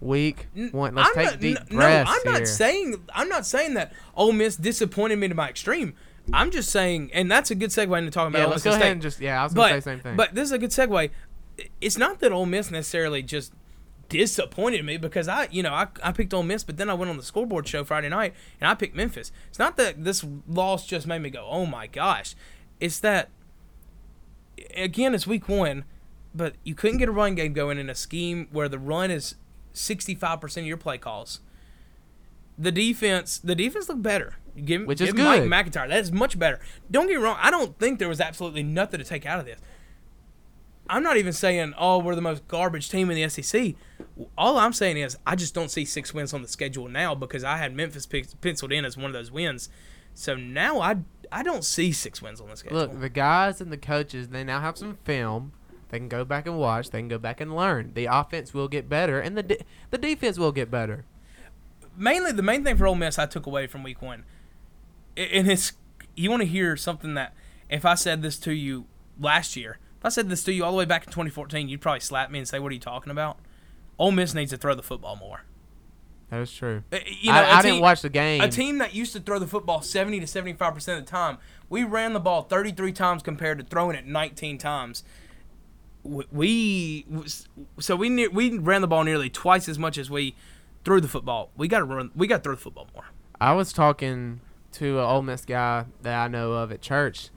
[0.00, 0.94] Week one.
[0.94, 2.32] Let's I'm take not, deep n- no, I'm here.
[2.32, 5.92] not saying I'm not saying that Ole Miss disappointed me to my extreme.
[6.32, 8.74] I'm just saying, and that's a good segue into talking about yeah, Ole let's Miss
[8.74, 9.38] go ahead and just yeah.
[9.40, 10.16] I was gonna but say the same thing.
[10.16, 11.10] but this is a good segue.
[11.80, 13.52] It's not that Ole Miss necessarily just
[14.08, 17.10] disappointed me because I you know I, I picked Ole Miss, but then I went
[17.10, 19.30] on the scoreboard show Friday night and I picked Memphis.
[19.48, 22.34] It's not that this loss just made me go, oh my gosh.
[22.80, 23.30] It's that
[24.76, 25.84] again, it's week one,
[26.34, 29.36] but you couldn't get a run game going in a scheme where the run is
[29.72, 31.40] sixty five percent of your play calls.
[32.58, 34.34] The defense, the defense looked better.
[34.64, 35.44] Give, Which is give Mike.
[35.44, 35.88] MacIntyre.
[35.88, 36.60] That is much better.
[36.90, 37.38] Don't get me wrong.
[37.40, 39.60] I don't think there was absolutely nothing to take out of this.
[40.90, 43.74] I'm not even saying, oh, we're the most garbage team in the SEC.
[44.36, 47.44] All I'm saying is, I just don't see six wins on the schedule now because
[47.44, 49.68] I had Memphis penciled in as one of those wins.
[50.14, 50.96] So now I,
[51.30, 52.78] I don't see six wins on the schedule.
[52.78, 55.52] Look, the guys and the coaches, they now have some film.
[55.90, 56.90] They can go back and watch.
[56.90, 57.92] They can go back and learn.
[57.94, 61.04] The offense will get better, and the de- the defense will get better.
[61.96, 64.24] mainly the main thing for Ole Miss I took away from Week One,
[65.16, 65.72] and it's
[66.16, 67.34] you want to hear something that
[67.68, 68.86] if I said this to you
[69.18, 71.80] last year, if I said this to you all the way back in 2014, you'd
[71.80, 73.38] probably slap me and say, "What are you talking about?"
[73.98, 75.42] Ole Miss needs to throw the football more.
[76.30, 76.84] That is true.
[76.92, 78.40] Uh, You know, I, I team- didn't watch the game.
[78.40, 81.38] A team that used to throw the football 70 to 75 percent of the time,
[81.68, 85.04] we ran the ball 33 times compared to throwing it 19 times.
[86.02, 87.06] We, we
[87.78, 90.34] so we ne- we ran the ball nearly twice as much as we
[90.84, 91.50] threw the football.
[91.56, 92.10] We got to run.
[92.14, 93.04] We got to throw the football more.
[93.40, 94.40] I was talking
[94.72, 97.28] to an Ole Miss guy that I know of at church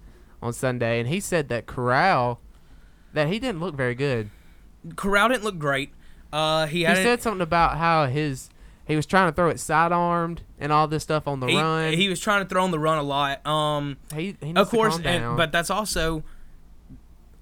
[0.41, 2.39] on Sunday, and he said that Corral,
[3.13, 4.29] that he didn't look very good.
[4.95, 5.91] Corral didn't look great.
[6.31, 8.49] Uh, he He said something about how his
[8.85, 11.93] He was trying to throw it sidearmed and all this stuff on the he, run.
[11.93, 13.45] he was trying to throw on the run a lot.
[13.45, 16.23] Um, he, he of course, and, but that's also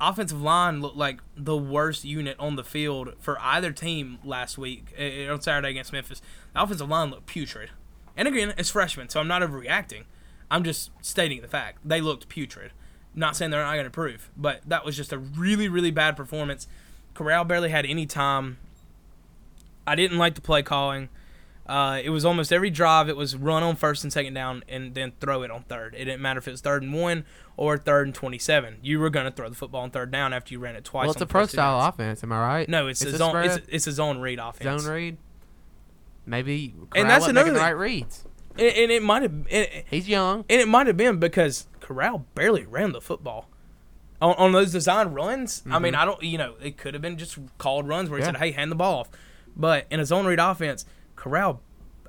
[0.02, 4.94] offensive line looked like the worst unit on the field for either team last week
[4.98, 6.22] eh, on Saturday against Memphis.
[6.54, 7.70] The offensive line looked putrid.
[8.18, 10.04] And again, it's freshmen, so I'm not overreacting.
[10.50, 12.72] I'm just stating the fact they looked putrid.
[13.14, 16.16] Not saying they're not going to improve, but that was just a really, really bad
[16.16, 16.68] performance.
[17.14, 18.58] Corral barely had any time.
[19.86, 21.10] I didn't like the play calling.
[21.68, 23.08] Uh, it was almost every drive.
[23.10, 25.94] It was run on first and second down, and then throw it on third.
[25.96, 27.26] It didn't matter if it was third and one
[27.58, 28.78] or third and twenty-seven.
[28.82, 31.04] You were going to throw the football on third down after you ran it twice.
[31.04, 31.94] well, it's a the pro style downs.
[31.96, 32.24] offense.
[32.24, 32.70] Am I right?
[32.70, 33.36] No, it's It's a a zone.
[33.44, 34.84] It's, it's a zone read offense.
[34.84, 35.18] Zone read.
[36.26, 38.26] Maybe And that's another making right reads.
[38.58, 39.48] and, and it might have.
[39.90, 40.46] He's young.
[40.50, 43.50] And it might have been because Corral barely ran the football.
[44.22, 47.18] On, on those design runs, I mean, I don't, you know, it could have been
[47.18, 48.36] just called runs where he Mm-hmm.
[48.36, 48.40] Yeah.
[48.40, 49.10] said, "Hey, hand the ball off."
[49.58, 51.60] But in a zone read offense, Corral,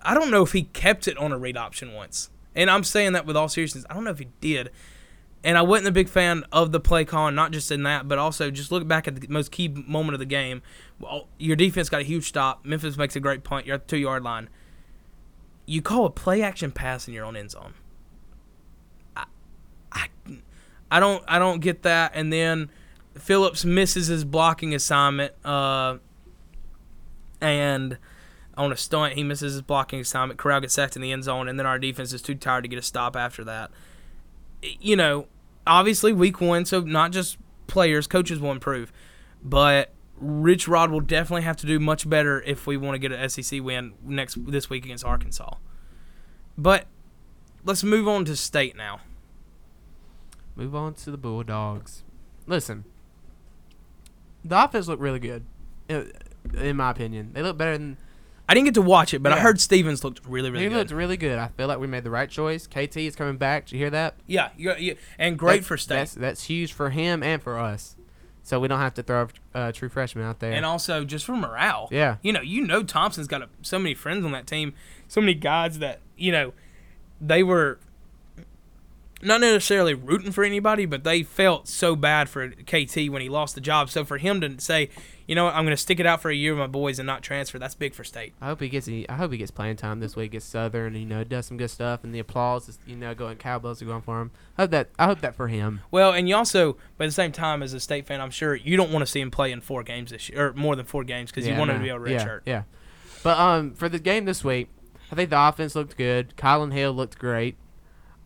[0.03, 2.31] I don't know if he kept it on a read option once.
[2.55, 3.85] And I'm saying that with all seriousness.
[3.89, 4.71] I don't know if he did.
[5.45, 8.17] And I wasn't a big fan of the play calling, not just in that, but
[8.19, 10.63] also just look back at the most key moment of the game.
[11.01, 12.65] Well, your defense got a huge stop.
[12.65, 13.67] Memphis makes a great punt.
[13.67, 14.49] You're at the two yard line.
[15.67, 17.75] You call a play action pass in your own end zone.
[19.17, 19.25] I,
[19.91, 20.07] I,
[20.93, 22.13] I don't, I don't get that.
[22.15, 22.69] And then
[23.17, 25.33] Phillips misses his blocking assignment.
[25.43, 25.97] Uh,
[27.41, 27.97] and
[28.57, 30.39] on a stunt, he misses his blocking assignment.
[30.39, 32.69] Corral gets sacked in the end zone, and then our defense is too tired to
[32.69, 33.71] get a stop after that.
[34.61, 35.29] You know,
[35.67, 38.93] obviously week one, so not just players, coaches will improve,
[39.43, 43.13] but Rich Rod will definitely have to do much better if we want to get
[43.13, 45.55] an SEC win next this week against Arkansas.
[46.59, 46.87] But
[47.65, 49.01] let's move on to state now.
[50.57, 52.03] Move on to the Bulldogs.
[52.47, 52.85] Listen,
[54.45, 55.45] the offense looked really good,
[55.89, 57.31] in my opinion.
[57.33, 57.97] They look better than
[58.49, 60.77] I didn't get to watch it, but I heard Stevens looked really, really he good.
[60.77, 61.39] looked really good.
[61.39, 62.67] I feel like we made the right choice.
[62.67, 63.67] KT is coming back.
[63.67, 64.17] Did you hear that?
[64.27, 65.95] yeah, you you and great That's- for state.
[65.97, 67.97] That's that's huge for him and for us.
[68.45, 70.53] So we don't have to throw a uh, true freshman out there.
[70.53, 71.89] and also just for morale.
[71.93, 72.17] Yeah.
[72.23, 74.75] You know, you know Thompson's got a, so many friends on that team,
[75.07, 76.53] so many guys that, you know,
[77.21, 77.79] they were
[79.23, 83.55] not necessarily rooting for anybody, but they felt so bad for KT when he lost
[83.55, 83.89] the job.
[83.89, 84.91] So for him to say,
[85.27, 86.99] you know what, I'm going to stick it out for a year with my boys
[86.99, 88.35] and not transfer, that's big for state.
[88.41, 88.89] I hope he gets.
[88.89, 90.33] I hope he gets playing time this week.
[90.33, 90.95] Gets Southern.
[90.95, 93.85] You know, does some good stuff, and the applause is you know going Cowboys are
[93.87, 94.33] going for him.
[94.59, 94.89] I hope that.
[94.99, 95.81] I hope that for him.
[95.91, 98.55] Well, and you also, but at the same time, as a state fan, I'm sure
[98.57, 100.85] you don't want to see him play in four games this year, or more than
[100.85, 102.41] four games, because you Yeah, want him to be able to yeah, redshirt.
[102.45, 102.63] Yeah.
[103.23, 104.69] But um, for the game this week,
[105.13, 106.35] I think the offense looked good.
[106.37, 107.57] Kylin Hill looked great.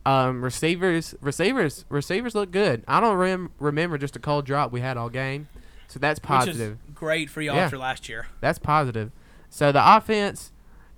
[0.07, 2.84] Um, receivers, receivers, receivers look good.
[2.86, 5.48] I don't rem- remember just a cold drop we had all game,
[5.88, 6.78] so that's positive.
[6.78, 7.64] Which is great for y'all Yeah.
[7.64, 8.28] after last year.
[8.40, 9.11] That's positive.
[9.50, 10.52] So the offense,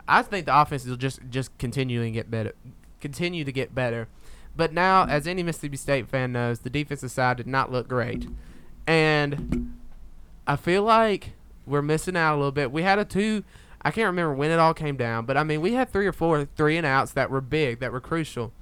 [0.06, 2.52] I think the offense will just just continue and get better,
[3.00, 4.08] continue to get better.
[4.54, 8.26] But now, as any Mississippi State fan knows, the defensive side did not look great,
[8.86, 9.74] and
[10.46, 11.32] I feel like
[11.66, 12.72] we're missing out a little bit.
[12.72, 13.44] We had a two.
[13.80, 16.12] I can't remember when it all came down, but I mean, we had three or
[16.12, 18.52] four three and outs that were big, that were crucial.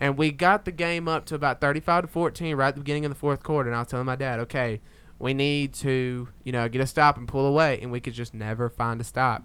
[0.00, 3.04] And we got the game up to about 35 to 14 right at the beginning
[3.04, 3.68] of the fourth quarter.
[3.68, 4.80] And I was telling my dad, okay,
[5.18, 7.78] we need to, you know, get a stop and pull away.
[7.82, 9.44] And we could just never find a stop.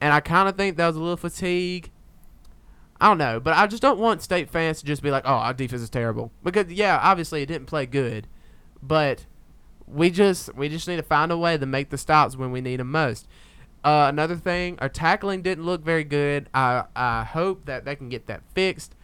[0.00, 1.92] And I kind of think that was a little fatigue.
[3.00, 5.34] I don't know, but I just don't want state fans to just be like, "Oh,
[5.34, 8.26] our defense is terrible." Because yeah, obviously it didn't play good,
[8.82, 9.26] but
[9.86, 12.60] we just we just need to find a way to make the stops when we
[12.60, 13.28] need them most.
[13.84, 16.48] Uh, another thing, our tackling didn't look very good.
[16.54, 18.95] I I hope that they can get that fixed.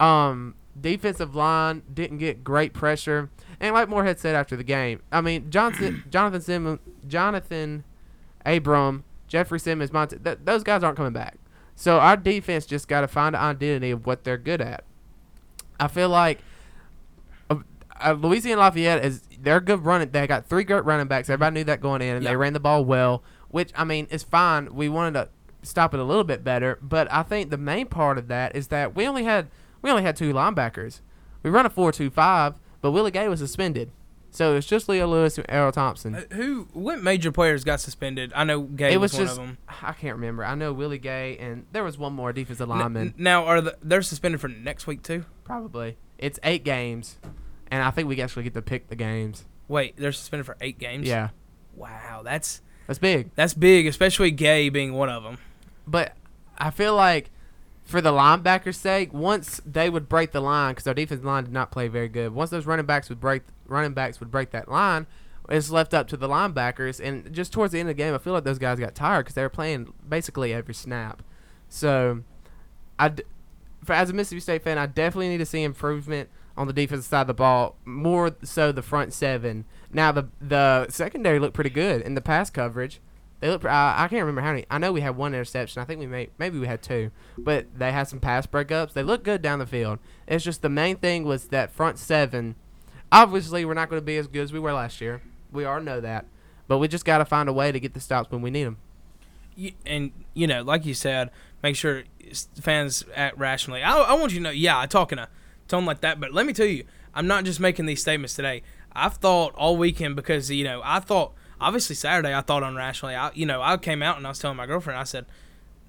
[0.00, 5.20] Um, defensive line didn't get great pressure, and like Moorhead said after the game, I
[5.20, 6.78] mean Johnson, Jonathan Simmons,
[7.08, 7.82] Johnathan
[8.46, 11.36] Abram, Jeffrey Simmons, Monte, th- those guys aren't coming back.
[11.74, 14.84] So our defense just got to find an identity of what they're good at.
[15.80, 16.40] I feel like
[17.50, 17.56] uh,
[18.00, 20.10] uh, Louisiana Lafayette is they're good running.
[20.10, 21.28] They got three great running backs.
[21.30, 22.30] Everybody knew that going in, and Yeah.
[22.30, 23.22] they ran the ball well.
[23.50, 24.74] Which I mean is fine.
[24.74, 25.28] We wanted to
[25.62, 28.68] stop it a little bit better, but I think the main part of that is
[28.68, 29.48] that we only had
[29.82, 31.00] we only had two linebackers.
[31.42, 33.90] We run a four-two-five, but Willie Gay was suspended,
[34.30, 36.14] so it's just Leo Lewis and Erroll Thompson.
[36.16, 36.68] Uh, Who?
[36.72, 38.32] What major players got suspended?
[38.34, 39.58] I know Gay it was, was one of them.
[39.82, 40.44] I can't remember.
[40.44, 43.14] I know Willie Gay and there was one more defensive N- lineman.
[43.16, 45.24] now are the, they're suspended for next week too?
[45.44, 45.96] Probably.
[46.18, 47.18] It's eight games,
[47.70, 49.46] and I think we actually get to pick the games.
[49.68, 51.06] Wait, they're suspended for eight games.
[51.06, 51.28] Yeah,
[51.76, 53.30] Wow, that's that's big.
[53.36, 55.38] that's big, especially Gay being one of them.
[55.86, 56.16] But
[56.58, 57.30] I feel like
[57.88, 61.54] for the linebackers' sake, once they would break the line, because our defensive line did
[61.54, 62.34] not play very good.
[62.34, 65.06] Once those running backs would break, running backs would break that line.
[65.48, 67.00] it's left up to the linebackers.
[67.02, 69.24] And just towards the end of the game, I feel like those guys got tired
[69.24, 71.22] because they were playing basically every snap.
[71.70, 72.24] So,
[72.98, 73.14] I,
[73.82, 76.28] for as a Mississippi State fan, I definitely need to see improvement
[76.58, 79.64] on the defensive side of the ball, more so the front seven.
[79.90, 83.00] Now the the secondary looked pretty good in the pass coverage.
[83.40, 83.64] They look.
[83.64, 84.66] I, I can't remember how many.
[84.70, 85.80] I know we had one interception.
[85.80, 88.92] I think we may maybe we had two, but they had some pass breakups.
[88.92, 90.00] They look good down the field.
[90.26, 92.56] It's just the main thing was that front seven.
[93.12, 95.22] Obviously, we're not going to be as good as we were last year.
[95.52, 96.26] We all know that,
[96.66, 98.64] but we just got to find a way to get the stops when we need
[98.64, 98.78] them.
[99.86, 101.30] And you know, like you said,
[101.62, 102.04] make sure
[102.60, 103.82] fans act rationally.
[103.82, 105.28] I, I want you to know, yeah, I talk in a
[105.68, 106.84] tone like that, but let me tell you,
[107.14, 108.62] I'm not just making these statements today.
[108.92, 113.16] I've thought all weekend because you know I thought obviously Saturday I thought unrationally.
[113.16, 115.26] I you know I came out and I was telling my girlfriend I said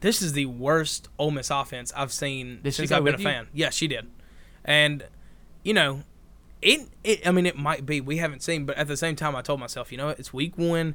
[0.02, 3.24] this is the worst Ole Miss offense I've seen Did since I've been a you?
[3.24, 3.48] fan.
[3.54, 4.10] Yeah, she did,
[4.64, 5.06] and
[5.64, 6.04] you know.
[6.62, 8.02] It, it, I mean, it might be.
[8.02, 10.20] We haven't seen, but at the same time, I told myself, you know, what?
[10.20, 10.94] it's week one.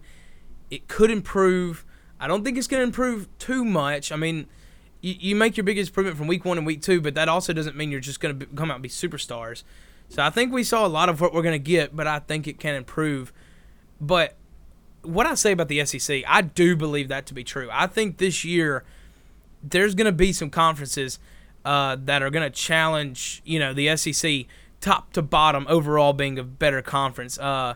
[0.70, 1.86] It could improve.
[2.20, 4.12] I don't think it's going to improve too much.
[4.12, 4.46] I mean,
[5.00, 7.54] you, you make your biggest improvement from week one and week two, but that also
[7.54, 9.62] doesn't mean you're just going to come out and be superstars.
[10.10, 12.18] So I think we saw a lot of what we're going to get, but I
[12.18, 13.32] think it can improve.
[14.00, 14.36] But
[15.04, 17.68] what I say about the SEC, I do believe that to be true.
[17.72, 18.84] I think this year
[19.62, 21.18] there's going to be some conferences
[21.64, 24.46] uh, that are going to challenge, you know, the SEC
[24.80, 27.38] top to bottom overall being a better conference.
[27.38, 27.74] Uh,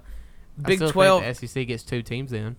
[0.61, 2.57] Big Twelve, the SEC gets two teams in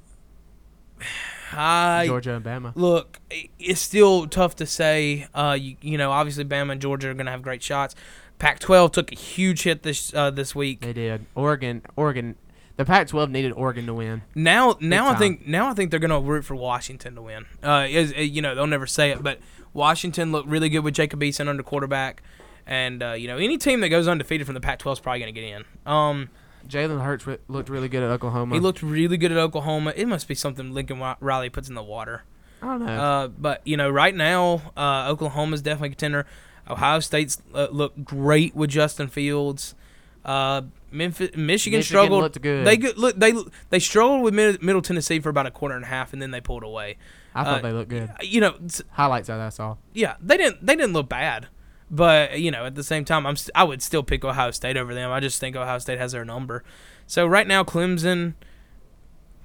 [1.52, 2.74] I Georgia and Bama.
[2.76, 3.20] Look,
[3.58, 5.28] it's still tough to say.
[5.34, 7.96] Uh, you, you know, obviously Bama and Georgia are going to have great shots.
[8.38, 10.82] Pac-12 took a huge hit this uh, this week.
[10.82, 11.26] They did.
[11.36, 11.82] Oregon.
[11.96, 12.36] Oregon.
[12.80, 14.22] The Pac-12 needed Oregon to win.
[14.34, 17.46] Now, now I think now I think they're going to root for Washington to win.
[17.62, 19.42] Uh, is, uh, you know, they'll never say it, but
[19.74, 22.24] Washington looked really good with Jacob Eason under quarterback,
[22.66, 25.36] and uh, you know, any team that goes undefeated from the Pac-12 is probably going
[25.36, 25.66] to get in.
[25.86, 26.30] Um,
[26.70, 28.56] Jalen Hurts re- looked really good at Oklahoma.
[28.56, 29.92] he looked really good at Oklahoma.
[29.94, 32.24] It must be something Lincoln Riley puts in the water.
[32.62, 32.94] I don't know.
[32.94, 36.26] Uh, but you know, right now, uh, Oklahoma's definitely a contender.
[36.70, 39.76] Ohio State's uh, look great with Justin Fields.
[40.24, 40.62] Uh,
[40.92, 42.22] Memphis, Michigan, Michigan struggled.
[42.24, 42.66] looked good.
[42.66, 43.34] They good, look they
[43.70, 46.32] they struggled with Mid- Middle Tennessee for about a quarter and a half, and then
[46.32, 46.98] they pulled away.
[47.36, 48.10] I thought uh, they looked good.
[48.22, 48.56] You know,
[48.92, 49.78] Highlights that I saw.
[49.94, 51.48] yeah, they didn't they didn't look bad,
[51.92, 54.78] but you know, at the same time, I'm st- I would still pick Ohio State
[54.78, 55.12] over them.
[55.12, 56.64] I just think Ohio State has their number.
[57.08, 58.34] So right now, Clemson.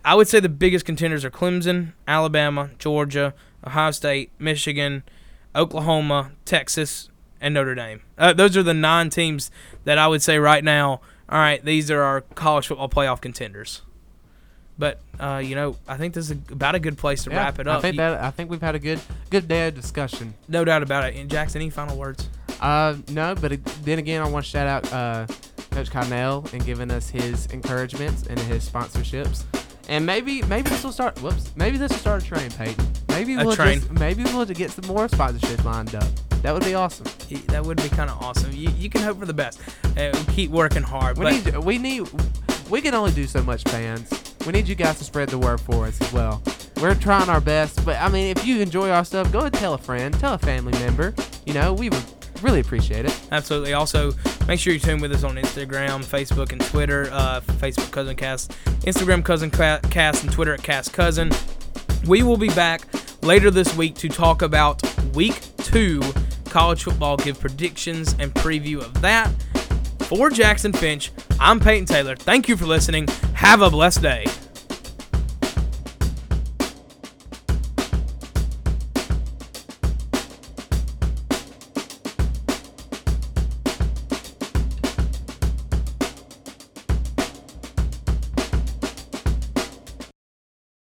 [0.06, 3.32] I would say the biggest contenders are Clemson, Alabama, Georgia,
[3.66, 5.02] Ohio State, Michigan,
[5.56, 7.08] Oklahoma, Texas,
[7.40, 8.02] and Notre Dame.
[8.18, 9.50] Uh, those are the nine teams
[9.84, 11.00] that I would say right now.
[11.28, 13.82] All right, these are our college football playoff contenders.
[14.78, 17.58] But uh, you know, I think this is about a good place to Yeah, wrap
[17.60, 17.78] it up.
[17.78, 19.00] I think that I think we've had a good
[19.30, 20.34] good day of discussion.
[20.48, 21.16] no doubt about it.
[21.16, 22.28] And Jackson, any final words?
[22.60, 25.26] Uh, no, but it, then again, I want to shout out uh,
[25.70, 29.44] Coach Connell and giving us his encouragements and his sponsorships.
[29.88, 31.20] And maybe maybe this will start.
[31.22, 31.52] Whoops.
[31.56, 32.86] Maybe this will start a train, Peyton.
[33.14, 33.80] Maybe we'll train.
[33.80, 36.04] just maybe we'll get some more sponsorships lined up.
[36.42, 37.06] That would be awesome.
[37.46, 38.52] That would be kind of awesome.
[38.52, 39.60] You, you can hope for the best.
[39.96, 41.16] Uh, keep working hard.
[41.16, 42.08] We need we need
[42.68, 44.10] we can only do so much, fans.
[44.46, 46.42] We need you guys to spread the word for us as well.
[46.80, 49.60] We're trying our best, but I mean, if you enjoy our stuff, go ahead and
[49.60, 51.14] tell a friend, tell a family member.
[51.46, 52.04] You know, we would
[52.42, 53.20] really appreciate it.
[53.32, 53.72] absolutely.
[53.72, 54.12] Also,
[54.46, 57.08] make sure you tune with us on Instagram, Facebook, and Twitter.
[57.10, 58.50] Uh, Facebook Cousin Cast,
[58.82, 61.30] Instagram Cousin Cast, and Twitter at Cast Cousin.
[62.06, 62.82] We will be back
[63.22, 64.82] later this week to talk about
[65.14, 66.02] Week Two
[66.44, 67.16] college football.
[67.16, 69.30] Give predictions and preview of that.
[70.00, 72.14] For Jackson Finch, I'm Peyton Taylor.
[72.14, 73.08] Thank you for listening.
[73.34, 74.26] Have a blessed day.